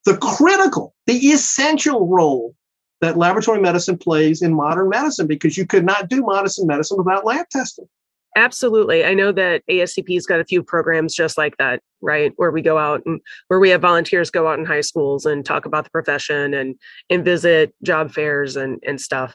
the 0.04 0.16
critical, 0.18 0.94
the 1.06 1.14
essential 1.14 2.06
role 2.06 2.54
that 3.00 3.16
laboratory 3.16 3.60
medicine 3.60 3.98
plays 3.98 4.42
in 4.42 4.54
modern 4.54 4.88
medicine 4.88 5.26
because 5.26 5.56
you 5.56 5.66
could 5.66 5.84
not 5.84 6.08
do 6.08 6.22
modern 6.22 6.50
medicine 6.66 6.98
without 6.98 7.24
lab 7.24 7.48
testing. 7.50 7.88
Absolutely. 8.36 9.04
I 9.04 9.14
know 9.14 9.32
that 9.32 9.62
ASCP's 9.68 10.26
got 10.26 10.38
a 10.38 10.44
few 10.44 10.62
programs 10.62 11.14
just 11.14 11.36
like 11.36 11.56
that, 11.56 11.82
right? 12.00 12.32
Where 12.36 12.52
we 12.52 12.62
go 12.62 12.78
out 12.78 13.02
and 13.04 13.20
where 13.48 13.58
we 13.58 13.70
have 13.70 13.80
volunteers 13.80 14.30
go 14.30 14.46
out 14.46 14.58
in 14.58 14.64
high 14.64 14.82
schools 14.82 15.26
and 15.26 15.44
talk 15.44 15.66
about 15.66 15.84
the 15.84 15.90
profession 15.90 16.54
and 16.54 16.76
and 17.08 17.24
visit 17.24 17.74
job 17.82 18.12
fairs 18.12 18.54
and 18.54 18.80
and 18.86 19.00
stuff. 19.00 19.34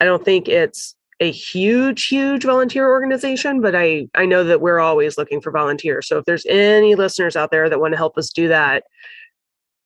I 0.00 0.04
don't 0.04 0.24
think 0.24 0.48
it's 0.48 0.94
a 1.18 1.30
huge 1.30 2.06
huge 2.06 2.44
volunteer 2.44 2.88
organization, 2.88 3.60
but 3.60 3.74
I 3.74 4.06
I 4.14 4.26
know 4.26 4.44
that 4.44 4.60
we're 4.60 4.80
always 4.80 5.18
looking 5.18 5.40
for 5.40 5.50
volunteers. 5.50 6.06
So 6.06 6.18
if 6.18 6.24
there's 6.24 6.46
any 6.46 6.94
listeners 6.94 7.34
out 7.34 7.50
there 7.50 7.68
that 7.68 7.80
want 7.80 7.94
to 7.94 7.98
help 7.98 8.16
us 8.16 8.30
do 8.30 8.46
that, 8.46 8.84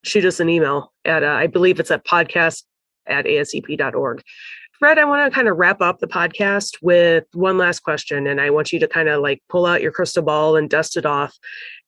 shoot 0.03 0.25
us 0.25 0.39
an 0.39 0.49
email 0.49 0.93
at 1.03 1.23
uh, 1.23 1.27
I 1.33 1.47
believe 1.47 1.79
it's 1.79 1.91
at 1.91 2.05
podcast 2.05 2.63
at 3.09 3.25
ascp.org. 3.25 4.23
Fred, 4.79 4.97
I 4.97 5.03
want 5.03 5.29
to 5.29 5.35
kind 5.35 5.49
of 5.49 5.57
wrap 5.57 5.81
up 5.81 5.99
the 5.99 6.07
podcast 6.07 6.77
with 6.81 7.25
one 7.33 7.57
last 7.57 7.81
question. 7.81 8.25
And 8.27 8.39
I 8.39 8.49
want 8.49 8.71
you 8.71 8.79
to 8.79 8.87
kind 8.87 9.09
of 9.09 9.21
like 9.21 9.43
pull 9.49 9.65
out 9.65 9.81
your 9.81 9.91
crystal 9.91 10.23
ball 10.23 10.55
and 10.55 10.69
dust 10.69 10.95
it 10.95 11.05
off 11.05 11.37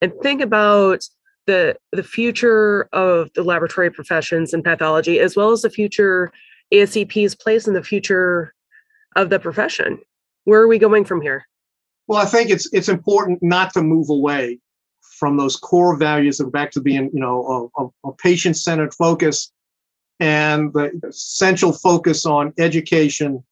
and 0.02 0.12
think 0.22 0.42
about 0.42 1.02
the 1.46 1.76
the 1.90 2.02
future 2.02 2.88
of 2.92 3.30
the 3.34 3.42
laboratory 3.42 3.90
professions 3.90 4.52
and 4.52 4.62
pathology, 4.62 5.20
as 5.20 5.36
well 5.36 5.50
as 5.50 5.62
the 5.62 5.70
future 5.70 6.30
ASCP's 6.72 7.34
place 7.34 7.66
in 7.66 7.74
the 7.74 7.82
future 7.82 8.54
of 9.16 9.30
the 9.30 9.38
profession. 9.38 9.98
Where 10.44 10.60
are 10.60 10.68
we 10.68 10.78
going 10.78 11.04
from 11.04 11.20
here? 11.20 11.46
Well, 12.06 12.20
I 12.20 12.26
think 12.26 12.50
it's 12.50 12.72
it's 12.74 12.88
important 12.88 13.42
not 13.42 13.72
to 13.74 13.82
move 13.82 14.10
away 14.10 14.58
from 15.18 15.36
those 15.36 15.56
core 15.56 15.96
values 15.96 16.40
of 16.40 16.52
back 16.52 16.70
to 16.72 16.80
being, 16.80 17.10
you 17.12 17.20
know, 17.20 17.70
a, 17.76 17.82
a, 17.82 18.10
a 18.10 18.12
patient-centered 18.16 18.92
focus 18.94 19.52
and 20.22 20.72
the 20.72 20.92
essential 21.08 21.72
focus 21.72 22.24
on 22.24 22.54
education, 22.56 23.42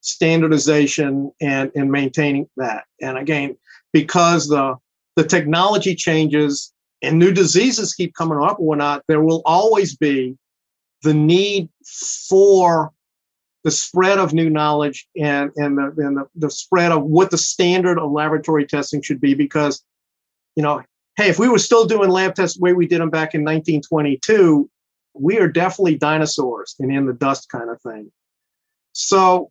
standardization, 0.00 1.30
and, 1.40 1.70
and 1.76 1.92
maintaining 1.92 2.48
that. 2.56 2.84
And 3.00 3.16
again, 3.16 3.56
because 3.92 4.48
the 4.48 4.74
the 5.14 5.24
technology 5.24 5.94
changes 5.94 6.72
and 7.02 7.18
new 7.18 7.32
diseases 7.32 7.94
keep 7.94 8.14
coming 8.14 8.38
up 8.40 8.58
or 8.58 8.74
not, 8.76 9.04
there 9.08 9.22
will 9.22 9.42
always 9.44 9.96
be 9.96 10.36
the 11.02 11.14
need 11.14 11.68
for 12.28 12.92
the 13.62 13.70
spread 13.70 14.18
of 14.18 14.32
new 14.32 14.50
knowledge 14.50 15.06
and, 15.16 15.50
and, 15.56 15.76
the, 15.76 15.94
and 15.98 16.16
the, 16.16 16.24
the 16.36 16.50
spread 16.50 16.92
of 16.92 17.02
what 17.04 17.30
the 17.30 17.38
standard 17.38 17.98
of 17.98 18.10
laboratory 18.12 18.64
testing 18.66 19.02
should 19.02 19.20
be 19.20 19.34
because 19.34 19.84
you 20.54 20.62
know 20.62 20.82
hey 21.16 21.28
if 21.28 21.38
we 21.38 21.48
were 21.48 21.58
still 21.58 21.84
doing 21.84 22.10
lab 22.10 22.34
tests 22.34 22.56
the 22.56 22.62
way 22.62 22.72
we 22.72 22.86
did 22.86 23.00
them 23.00 23.10
back 23.10 23.34
in 23.34 23.42
1922 23.42 24.70
we 25.20 25.38
are 25.38 25.48
definitely 25.48 25.96
dinosaurs 25.96 26.74
and 26.78 26.92
in 26.92 27.06
the 27.06 27.12
dust 27.12 27.48
kind 27.48 27.70
of 27.70 27.80
thing. 27.82 28.10
So 28.92 29.50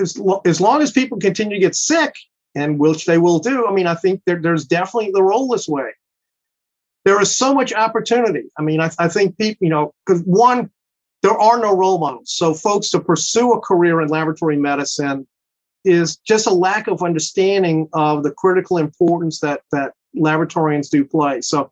as, 0.00 0.18
lo- 0.18 0.42
as 0.44 0.60
long 0.60 0.82
as 0.82 0.90
people 0.90 1.18
continue 1.18 1.56
to 1.56 1.60
get 1.60 1.74
sick, 1.74 2.14
and 2.54 2.78
which 2.78 3.04
they 3.04 3.18
will 3.18 3.38
do, 3.38 3.66
I 3.66 3.72
mean, 3.72 3.86
I 3.86 3.94
think 3.94 4.22
there, 4.24 4.40
there's 4.40 4.64
definitely 4.64 5.10
the 5.12 5.22
role 5.22 5.48
this 5.48 5.68
way. 5.68 5.90
There 7.04 7.20
is 7.20 7.36
so 7.36 7.54
much 7.54 7.72
opportunity. 7.72 8.48
I 8.58 8.62
mean, 8.62 8.80
I, 8.80 8.90
I 8.98 9.08
think 9.08 9.38
people, 9.38 9.64
you 9.64 9.70
know, 9.70 9.94
because 10.04 10.22
one, 10.22 10.70
there 11.22 11.38
are 11.38 11.60
no 11.60 11.76
role 11.76 11.98
models. 11.98 12.32
So 12.34 12.54
folks 12.54 12.90
to 12.90 13.00
pursue 13.00 13.52
a 13.52 13.60
career 13.60 14.00
in 14.00 14.08
laboratory 14.08 14.56
medicine 14.56 15.28
is 15.84 16.16
just 16.16 16.46
a 16.46 16.52
lack 16.52 16.88
of 16.88 17.02
understanding 17.02 17.88
of 17.92 18.24
the 18.24 18.32
critical 18.32 18.78
importance 18.78 19.40
that 19.40 19.60
that 19.70 19.92
laboratorians 20.16 20.90
do 20.90 21.04
play. 21.04 21.40
So 21.42 21.70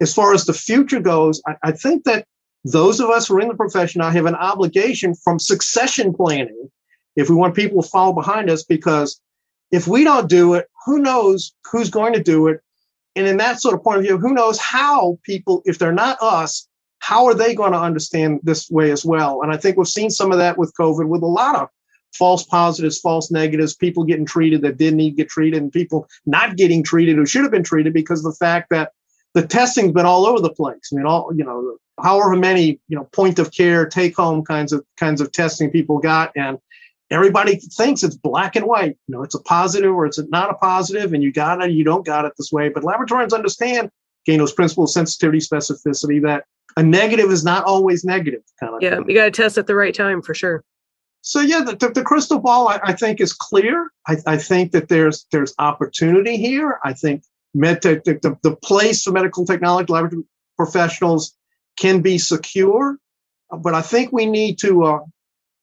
as 0.00 0.14
far 0.14 0.34
as 0.34 0.44
the 0.44 0.52
future 0.52 1.00
goes, 1.00 1.42
I, 1.46 1.56
I 1.64 1.72
think 1.72 2.04
that 2.04 2.26
those 2.64 3.00
of 3.00 3.10
us 3.10 3.28
who 3.28 3.36
are 3.36 3.40
in 3.40 3.48
the 3.48 3.54
profession 3.54 4.00
now 4.00 4.10
have 4.10 4.26
an 4.26 4.34
obligation 4.34 5.14
from 5.14 5.38
succession 5.38 6.12
planning 6.12 6.70
if 7.16 7.28
we 7.28 7.36
want 7.36 7.54
people 7.54 7.82
to 7.82 7.88
follow 7.88 8.12
behind 8.12 8.50
us 8.50 8.62
because 8.62 9.20
if 9.70 9.86
we 9.86 10.04
don't 10.04 10.28
do 10.28 10.54
it 10.54 10.66
who 10.86 10.98
knows 10.98 11.54
who's 11.70 11.90
going 11.90 12.12
to 12.14 12.22
do 12.22 12.48
it? 12.48 12.60
And 13.16 13.26
in 13.26 13.36
that 13.38 13.60
sort 13.60 13.74
of 13.74 13.82
point 13.82 13.98
of 13.98 14.04
view 14.04 14.18
who 14.18 14.34
knows 14.34 14.58
how 14.58 15.18
people 15.22 15.62
if 15.64 15.78
they're 15.78 15.92
not 15.92 16.18
us 16.20 16.66
how 17.00 17.26
are 17.26 17.34
they 17.34 17.54
going 17.54 17.72
to 17.72 17.80
understand 17.80 18.40
this 18.42 18.68
way 18.70 18.90
as 18.90 19.04
well? 19.04 19.42
And 19.42 19.52
i 19.52 19.56
think 19.56 19.76
we've 19.76 19.88
seen 19.88 20.10
some 20.10 20.32
of 20.32 20.38
that 20.38 20.58
with 20.58 20.74
covid 20.78 21.08
with 21.08 21.22
a 21.22 21.26
lot 21.26 21.56
of 21.56 21.68
false 22.14 22.44
positives 22.44 22.98
false 22.98 23.30
negatives 23.30 23.74
people 23.74 24.02
getting 24.04 24.24
treated 24.24 24.62
that 24.62 24.78
didn't 24.78 24.96
need 24.96 25.10
to 25.10 25.16
get 25.16 25.28
treated 25.28 25.62
and 25.62 25.70
people 25.70 26.08
not 26.24 26.56
getting 26.56 26.82
treated 26.82 27.16
who 27.16 27.26
should 27.26 27.42
have 27.42 27.50
been 27.50 27.62
treated 27.62 27.92
because 27.92 28.24
of 28.24 28.32
the 28.32 28.38
fact 28.38 28.70
that 28.70 28.92
the 29.40 29.46
testing's 29.46 29.92
been 29.92 30.06
all 30.06 30.26
over 30.26 30.40
the 30.40 30.52
place. 30.52 30.90
I 30.92 30.96
mean, 30.96 31.06
all 31.06 31.30
you 31.34 31.44
know, 31.44 31.76
however 32.02 32.34
many 32.34 32.80
you 32.88 32.96
know 32.96 33.04
point 33.12 33.38
of 33.38 33.52
care, 33.52 33.86
take 33.86 34.16
home 34.16 34.44
kinds 34.44 34.72
of 34.72 34.84
kinds 34.96 35.20
of 35.20 35.30
testing 35.30 35.70
people 35.70 35.98
got, 35.98 36.32
and 36.34 36.58
everybody 37.10 37.56
thinks 37.56 38.02
it's 38.02 38.16
black 38.16 38.56
and 38.56 38.66
white. 38.66 38.96
You 39.06 39.14
know, 39.14 39.22
it's 39.22 39.36
a 39.36 39.42
positive 39.42 39.94
or 39.94 40.06
it's 40.06 40.18
not 40.30 40.50
a 40.50 40.54
positive, 40.54 41.12
and 41.12 41.22
you 41.22 41.32
got 41.32 41.62
it, 41.62 41.70
you 41.70 41.84
don't 41.84 42.04
got 42.04 42.24
it 42.24 42.32
this 42.36 42.50
way. 42.50 42.68
But 42.68 42.82
laboratorians 42.82 43.32
understand 43.32 43.90
gain 44.26 44.38
principle 44.38 44.56
principles, 44.56 44.94
sensitivity, 44.94 45.38
specificity, 45.38 46.20
that 46.22 46.44
a 46.76 46.82
negative 46.82 47.30
is 47.30 47.44
not 47.44 47.64
always 47.64 48.04
negative. 48.04 48.42
Kind 48.58 48.74
of. 48.74 48.82
Yeah, 48.82 48.96
thing. 48.96 49.08
you 49.08 49.14
got 49.14 49.26
to 49.26 49.30
test 49.30 49.56
at 49.56 49.68
the 49.68 49.74
right 49.76 49.94
time 49.94 50.20
for 50.20 50.34
sure. 50.34 50.64
So 51.22 51.40
yeah, 51.40 51.60
the, 51.60 51.76
the, 51.76 51.90
the 51.90 52.02
crystal 52.02 52.40
ball 52.40 52.68
I, 52.68 52.80
I, 52.82 52.92
think 52.92 53.20
is 53.20 53.32
clear. 53.32 53.92
I, 54.06 54.16
I 54.26 54.36
think 54.36 54.72
that 54.72 54.88
there's 54.88 55.26
there's 55.30 55.54
opportunity 55.58 56.36
here. 56.36 56.78
I 56.84 56.92
think 56.92 57.22
med 57.58 57.82
tech, 57.82 58.04
the, 58.04 58.36
the 58.42 58.56
place 58.56 59.02
for 59.02 59.12
medical 59.12 59.44
technology 59.44 59.92
laboratory 59.92 60.22
professionals 60.56 61.36
can 61.76 62.00
be 62.00 62.18
secure, 62.18 62.98
but 63.60 63.74
I 63.74 63.82
think 63.82 64.12
we 64.12 64.26
need 64.26 64.58
to 64.60 64.84
uh, 64.84 64.98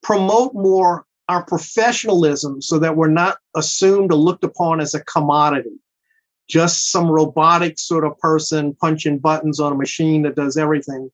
promote 0.02 0.54
more 0.54 1.04
our 1.28 1.44
professionalism 1.44 2.62
so 2.62 2.78
that 2.78 2.96
we're 2.96 3.08
not 3.08 3.38
assumed 3.56 4.12
or 4.12 4.16
looked 4.16 4.44
upon 4.44 4.80
as 4.80 4.94
a 4.94 5.04
commodity, 5.04 5.78
just 6.48 6.90
some 6.90 7.10
robotic 7.10 7.78
sort 7.78 8.04
of 8.04 8.18
person 8.18 8.74
punching 8.80 9.18
buttons 9.18 9.58
on 9.58 9.72
a 9.72 9.76
machine 9.76 10.22
that 10.22 10.36
does 10.36 10.56
everything. 10.56 11.10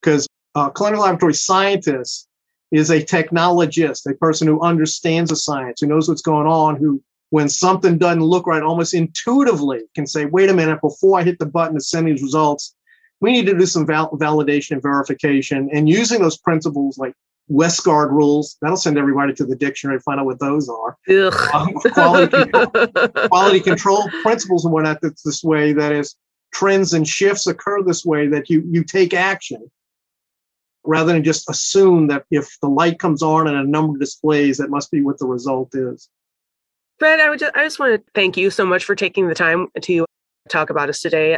Because 0.00 0.26
uh, 0.54 0.70
clinical 0.70 1.04
laboratory 1.04 1.34
scientist 1.34 2.28
is 2.70 2.90
a 2.90 3.02
technologist, 3.02 4.10
a 4.10 4.14
person 4.14 4.48
who 4.48 4.62
understands 4.62 5.30
the 5.30 5.36
science, 5.36 5.80
who 5.80 5.86
knows 5.86 6.08
what's 6.08 6.22
going 6.22 6.46
on, 6.46 6.76
who 6.76 7.02
when 7.32 7.48
something 7.48 7.96
doesn't 7.96 8.22
look 8.22 8.46
right, 8.46 8.62
almost 8.62 8.92
intuitively 8.92 9.80
can 9.94 10.06
say, 10.06 10.26
wait 10.26 10.50
a 10.50 10.52
minute, 10.52 10.82
before 10.82 11.18
I 11.18 11.22
hit 11.22 11.38
the 11.38 11.46
button 11.46 11.74
to 11.74 11.80
send 11.80 12.06
these 12.06 12.22
results, 12.22 12.74
we 13.22 13.32
need 13.32 13.46
to 13.46 13.56
do 13.56 13.64
some 13.64 13.86
val- 13.86 14.10
validation 14.10 14.72
and 14.72 14.82
verification. 14.82 15.70
And 15.72 15.88
using 15.88 16.20
those 16.20 16.36
principles 16.36 16.98
like 16.98 17.14
Westgard 17.48 18.12
rules, 18.12 18.58
that'll 18.60 18.76
send 18.76 18.98
everybody 18.98 19.32
to 19.32 19.46
the 19.46 19.56
dictionary 19.56 19.98
to 19.98 20.02
find 20.02 20.20
out 20.20 20.26
what 20.26 20.40
those 20.40 20.68
are. 20.68 20.98
Um, 21.54 21.72
quality, 21.94 22.28
control, 22.28 22.66
quality 23.28 23.60
control 23.60 24.10
principles 24.22 24.66
and 24.66 24.74
whatnot 24.74 24.98
that's 25.00 25.22
this 25.22 25.42
way, 25.42 25.72
that 25.72 25.92
is, 25.92 26.14
trends 26.52 26.92
and 26.92 27.08
shifts 27.08 27.46
occur 27.46 27.82
this 27.82 28.04
way, 28.04 28.26
that 28.26 28.50
you, 28.50 28.62
you 28.70 28.84
take 28.84 29.14
action 29.14 29.70
rather 30.84 31.14
than 31.14 31.24
just 31.24 31.48
assume 31.48 32.08
that 32.08 32.26
if 32.30 32.58
the 32.60 32.68
light 32.68 32.98
comes 32.98 33.22
on 33.22 33.48
and 33.48 33.56
a 33.56 33.64
number 33.64 33.98
displays, 33.98 34.58
that 34.58 34.68
must 34.68 34.90
be 34.90 35.00
what 35.00 35.18
the 35.18 35.26
result 35.26 35.74
is. 35.74 36.10
Fred, 36.98 37.20
I 37.20 37.30
would 37.30 37.38
just, 37.38 37.56
I 37.56 37.64
just 37.64 37.78
want 37.78 37.94
to 37.94 38.12
thank 38.14 38.36
you 38.36 38.50
so 38.50 38.64
much 38.64 38.84
for 38.84 38.94
taking 38.94 39.28
the 39.28 39.34
time 39.34 39.68
to 39.80 40.04
talk 40.48 40.70
about 40.70 40.88
us 40.88 41.00
today. 41.00 41.36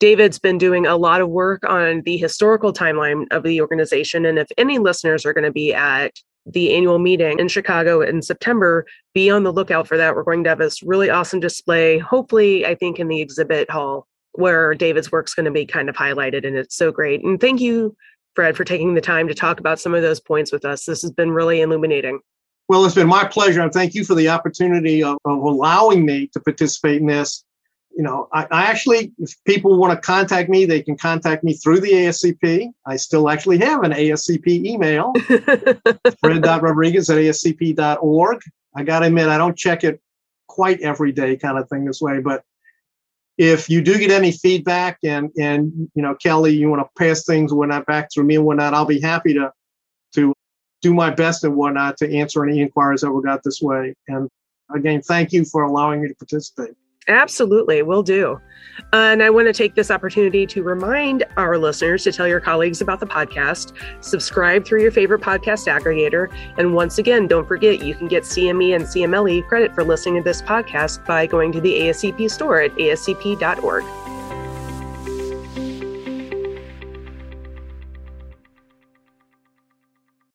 David's 0.00 0.38
been 0.38 0.58
doing 0.58 0.86
a 0.86 0.96
lot 0.96 1.20
of 1.20 1.28
work 1.28 1.64
on 1.64 2.02
the 2.02 2.16
historical 2.16 2.72
timeline 2.72 3.26
of 3.30 3.42
the 3.42 3.60
organization. 3.60 4.26
And 4.26 4.38
if 4.38 4.48
any 4.58 4.78
listeners 4.78 5.24
are 5.24 5.32
going 5.32 5.44
to 5.44 5.52
be 5.52 5.72
at 5.72 6.12
the 6.46 6.74
annual 6.74 6.98
meeting 6.98 7.38
in 7.38 7.48
Chicago 7.48 8.00
in 8.02 8.20
September, 8.20 8.84
be 9.14 9.30
on 9.30 9.44
the 9.44 9.52
lookout 9.52 9.86
for 9.86 9.96
that. 9.96 10.14
We're 10.14 10.24
going 10.24 10.44
to 10.44 10.50
have 10.50 10.58
this 10.58 10.82
really 10.82 11.10
awesome 11.10 11.40
display, 11.40 11.98
hopefully, 11.98 12.66
I 12.66 12.74
think, 12.74 12.98
in 12.98 13.08
the 13.08 13.20
exhibit 13.20 13.70
hall 13.70 14.06
where 14.32 14.74
David's 14.74 15.12
work's 15.12 15.32
going 15.32 15.44
to 15.44 15.52
be 15.52 15.64
kind 15.64 15.88
of 15.88 15.96
highlighted. 15.96 16.46
And 16.46 16.56
it's 16.56 16.76
so 16.76 16.90
great. 16.90 17.24
And 17.24 17.40
thank 17.40 17.60
you, 17.60 17.96
Fred, 18.34 18.56
for 18.56 18.64
taking 18.64 18.94
the 18.94 19.00
time 19.00 19.28
to 19.28 19.34
talk 19.34 19.60
about 19.60 19.78
some 19.78 19.94
of 19.94 20.02
those 20.02 20.20
points 20.20 20.50
with 20.50 20.64
us. 20.64 20.84
This 20.84 21.02
has 21.02 21.12
been 21.12 21.30
really 21.30 21.60
illuminating. 21.60 22.20
Well, 22.68 22.84
it's 22.84 22.94
been 22.94 23.08
my 23.08 23.24
pleasure, 23.24 23.60
and 23.60 23.72
thank 23.72 23.94
you 23.94 24.04
for 24.04 24.14
the 24.14 24.28
opportunity 24.28 25.02
of, 25.02 25.18
of 25.24 25.38
allowing 25.38 26.06
me 26.06 26.28
to 26.28 26.40
participate 26.40 27.00
in 27.00 27.06
this. 27.06 27.44
You 27.94 28.02
know, 28.02 28.28
I, 28.32 28.46
I, 28.50 28.62
actually, 28.64 29.12
if 29.18 29.34
people 29.44 29.78
want 29.78 29.92
to 29.92 30.00
contact 30.00 30.48
me, 30.48 30.64
they 30.64 30.82
can 30.82 30.96
contact 30.96 31.44
me 31.44 31.52
through 31.52 31.80
the 31.80 31.92
ASCP. 31.92 32.70
I 32.86 32.96
still 32.96 33.28
actually 33.28 33.58
have 33.58 33.84
an 33.84 33.92
ASCP 33.92 34.64
email, 34.64 35.12
fred.rodriguez 36.20 37.10
at 37.10 37.18
ascp.org. 37.18 38.40
I 38.74 38.82
got 38.82 39.00
to 39.00 39.06
admit, 39.06 39.28
I 39.28 39.38
don't 39.38 39.56
check 39.56 39.84
it 39.84 40.00
quite 40.48 40.80
every 40.80 41.12
day, 41.12 41.36
kind 41.36 41.58
of 41.58 41.68
thing 41.68 41.84
this 41.84 42.00
way, 42.00 42.20
but 42.20 42.42
if 43.36 43.68
you 43.68 43.82
do 43.82 43.98
get 43.98 44.10
any 44.10 44.30
feedback 44.30 44.98
and 45.02 45.30
and 45.36 45.90
you 45.94 46.02
know 46.02 46.14
kelly 46.14 46.54
you 46.54 46.68
want 46.70 46.80
to 46.80 46.88
pass 46.96 47.24
things 47.24 47.50
or 47.50 47.58
whatnot 47.58 47.84
back 47.86 48.08
through 48.12 48.24
me 48.24 48.36
and 48.36 48.44
whatnot 48.44 48.74
i'll 48.74 48.84
be 48.84 49.00
happy 49.00 49.34
to 49.34 49.50
do 50.84 50.92
my 50.92 51.10
best 51.10 51.44
and 51.44 51.56
whatnot 51.56 51.96
to 51.96 52.14
answer 52.14 52.44
any 52.44 52.60
inquiries 52.60 53.00
that 53.00 53.10
we 53.10 53.22
got 53.22 53.42
this 53.42 53.62
way 53.62 53.94
and 54.08 54.28
again 54.74 55.00
thank 55.00 55.32
you 55.32 55.44
for 55.44 55.62
allowing 55.62 56.02
me 56.02 56.08
to 56.08 56.14
participate 56.14 56.74
Absolutely, 57.08 57.82
will 57.82 58.02
do. 58.02 58.40
and 58.94 59.22
I 59.22 59.28
want 59.28 59.46
to 59.46 59.52
take 59.52 59.74
this 59.74 59.90
opportunity 59.90 60.46
to 60.46 60.62
remind 60.62 61.22
our 61.36 61.58
listeners 61.58 62.02
to 62.04 62.12
tell 62.12 62.26
your 62.26 62.40
colleagues 62.40 62.80
about 62.80 62.98
the 62.98 63.06
podcast, 63.06 63.74
subscribe 64.00 64.64
through 64.64 64.80
your 64.80 64.90
favorite 64.90 65.20
podcast 65.20 65.68
aggregator, 65.68 66.34
and 66.56 66.74
once 66.74 66.96
again, 66.96 67.26
don't 67.26 67.46
forget 67.46 67.82
you 67.82 67.94
can 67.94 68.08
get 68.08 68.22
CME 68.22 68.74
and 68.74 68.84
CMLE 68.86 69.46
credit 69.48 69.74
for 69.74 69.84
listening 69.84 70.16
to 70.16 70.22
this 70.22 70.40
podcast 70.40 71.04
by 71.04 71.26
going 71.26 71.52
to 71.52 71.60
the 71.60 71.72
ASCP 71.80 72.30
store 72.30 72.62
at 72.62 72.74
ascp.org. 72.76 74.13